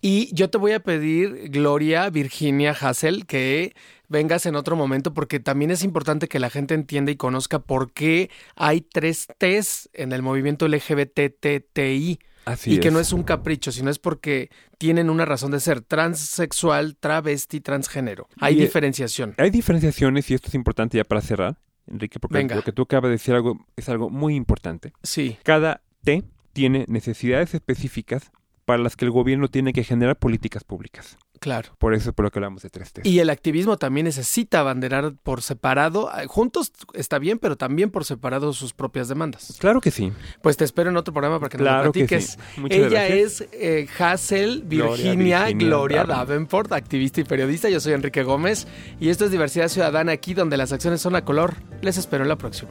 Y 0.00 0.34
yo 0.34 0.50
te 0.50 0.58
voy 0.58 0.72
a 0.72 0.80
pedir, 0.80 1.50
Gloria, 1.50 2.10
Virginia, 2.10 2.72
Hassel, 2.78 3.26
que 3.26 3.74
vengas 4.08 4.46
en 4.46 4.56
otro 4.56 4.76
momento 4.76 5.14
porque 5.14 5.40
también 5.40 5.70
es 5.70 5.82
importante 5.82 6.28
que 6.28 6.38
la 6.38 6.50
gente 6.50 6.74
entienda 6.74 7.10
y 7.10 7.16
conozca 7.16 7.58
por 7.60 7.92
qué 7.92 8.30
hay 8.56 8.80
tres 8.80 9.26
T's 9.38 9.88
en 9.92 10.12
el 10.12 10.22
movimiento 10.22 10.68
LGBTTI 10.68 12.18
Así 12.44 12.74
y 12.74 12.80
que 12.80 12.90
no 12.90 13.00
es 13.00 13.12
un 13.12 13.22
capricho, 13.22 13.72
sino 13.72 13.90
es 13.90 13.98
porque 13.98 14.50
tienen 14.78 15.08
una 15.08 15.24
razón 15.24 15.50
de 15.50 15.60
ser 15.60 15.80
transexual, 15.80 16.96
travesti, 16.96 17.60
transgénero. 17.60 18.28
Hay 18.38 18.54
Y, 18.54 18.58
eh, 18.58 18.62
diferenciación. 18.62 19.34
Hay 19.38 19.50
diferenciaciones 19.50 20.30
y 20.30 20.34
esto 20.34 20.48
es 20.48 20.54
importante 20.54 20.98
ya 20.98 21.04
para 21.04 21.22
cerrar, 21.22 21.56
Enrique, 21.86 22.18
porque 22.18 22.38
Venga. 22.38 22.56
lo 22.56 22.62
que 22.62 22.72
tú 22.72 22.82
acabas 22.82 23.08
de 23.08 23.12
decir 23.12 23.34
algo, 23.34 23.66
es 23.76 23.88
algo 23.88 24.10
muy 24.10 24.34
importante. 24.34 24.92
Sí. 25.02 25.36
Cada 25.42 25.82
T 26.02 26.24
tiene 26.52 26.84
necesidades 26.88 27.54
específicas 27.54 28.30
para 28.64 28.82
las 28.82 28.96
que 28.96 29.04
el 29.04 29.10
gobierno 29.10 29.48
tiene 29.48 29.72
que 29.72 29.84
generar 29.84 30.16
políticas 30.18 30.64
públicas. 30.64 31.18
Claro. 31.44 31.68
Por 31.76 31.92
eso 31.92 32.08
es 32.08 32.14
por 32.14 32.24
lo 32.24 32.30
que 32.30 32.38
hablamos 32.38 32.62
de 32.62 32.70
tres 32.70 32.90
T. 32.94 33.02
Y 33.04 33.18
el 33.18 33.28
activismo 33.28 33.76
también 33.76 34.06
necesita 34.06 34.60
abanderar 34.60 35.12
por 35.22 35.42
separado, 35.42 36.10
eh, 36.18 36.26
juntos 36.26 36.72
está 36.94 37.18
bien, 37.18 37.38
pero 37.38 37.56
también 37.58 37.90
por 37.90 38.06
separado 38.06 38.54
sus 38.54 38.72
propias 38.72 39.08
demandas. 39.08 39.54
Claro 39.58 39.82
que 39.82 39.90
sí. 39.90 40.10
Pues 40.40 40.56
te 40.56 40.64
espero 40.64 40.88
en 40.88 40.96
otro 40.96 41.12
programa 41.12 41.40
para 41.40 41.50
que 41.50 41.58
nos 41.58 41.66
Claro 41.66 41.84
lo 41.84 41.92
que 41.92 42.06
platiques. 42.06 42.38
sí. 42.54 42.60
Muchas 42.62 42.78
Ella 42.78 42.88
gracias. 42.88 43.42
es 43.42 43.48
eh, 43.52 43.86
Hazel 43.98 44.64
Gloria 44.66 45.12
Virginia, 45.12 45.50
Gloria 45.50 46.04
Davenport. 46.04 46.28
Davenport, 46.28 46.72
activista 46.72 47.20
y 47.20 47.24
periodista. 47.24 47.68
Yo 47.68 47.78
soy 47.78 47.92
Enrique 47.92 48.22
Gómez 48.22 48.66
y 48.98 49.10
esto 49.10 49.26
es 49.26 49.30
Diversidad 49.30 49.68
Ciudadana 49.68 50.12
aquí 50.12 50.32
donde 50.32 50.56
las 50.56 50.72
acciones 50.72 51.02
son 51.02 51.14
a 51.14 51.26
color. 51.26 51.56
Les 51.82 51.98
espero 51.98 52.22
en 52.22 52.30
la 52.30 52.36
próxima. 52.36 52.70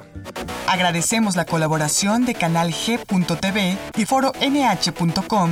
Agradecemos 0.68 1.36
la 1.36 1.46
colaboración 1.46 2.26
de 2.26 2.34
Canal 2.34 2.72
G.tv 2.72 3.78
y 3.98 4.06
Foro 4.06 4.32
NH.com. 4.42 5.52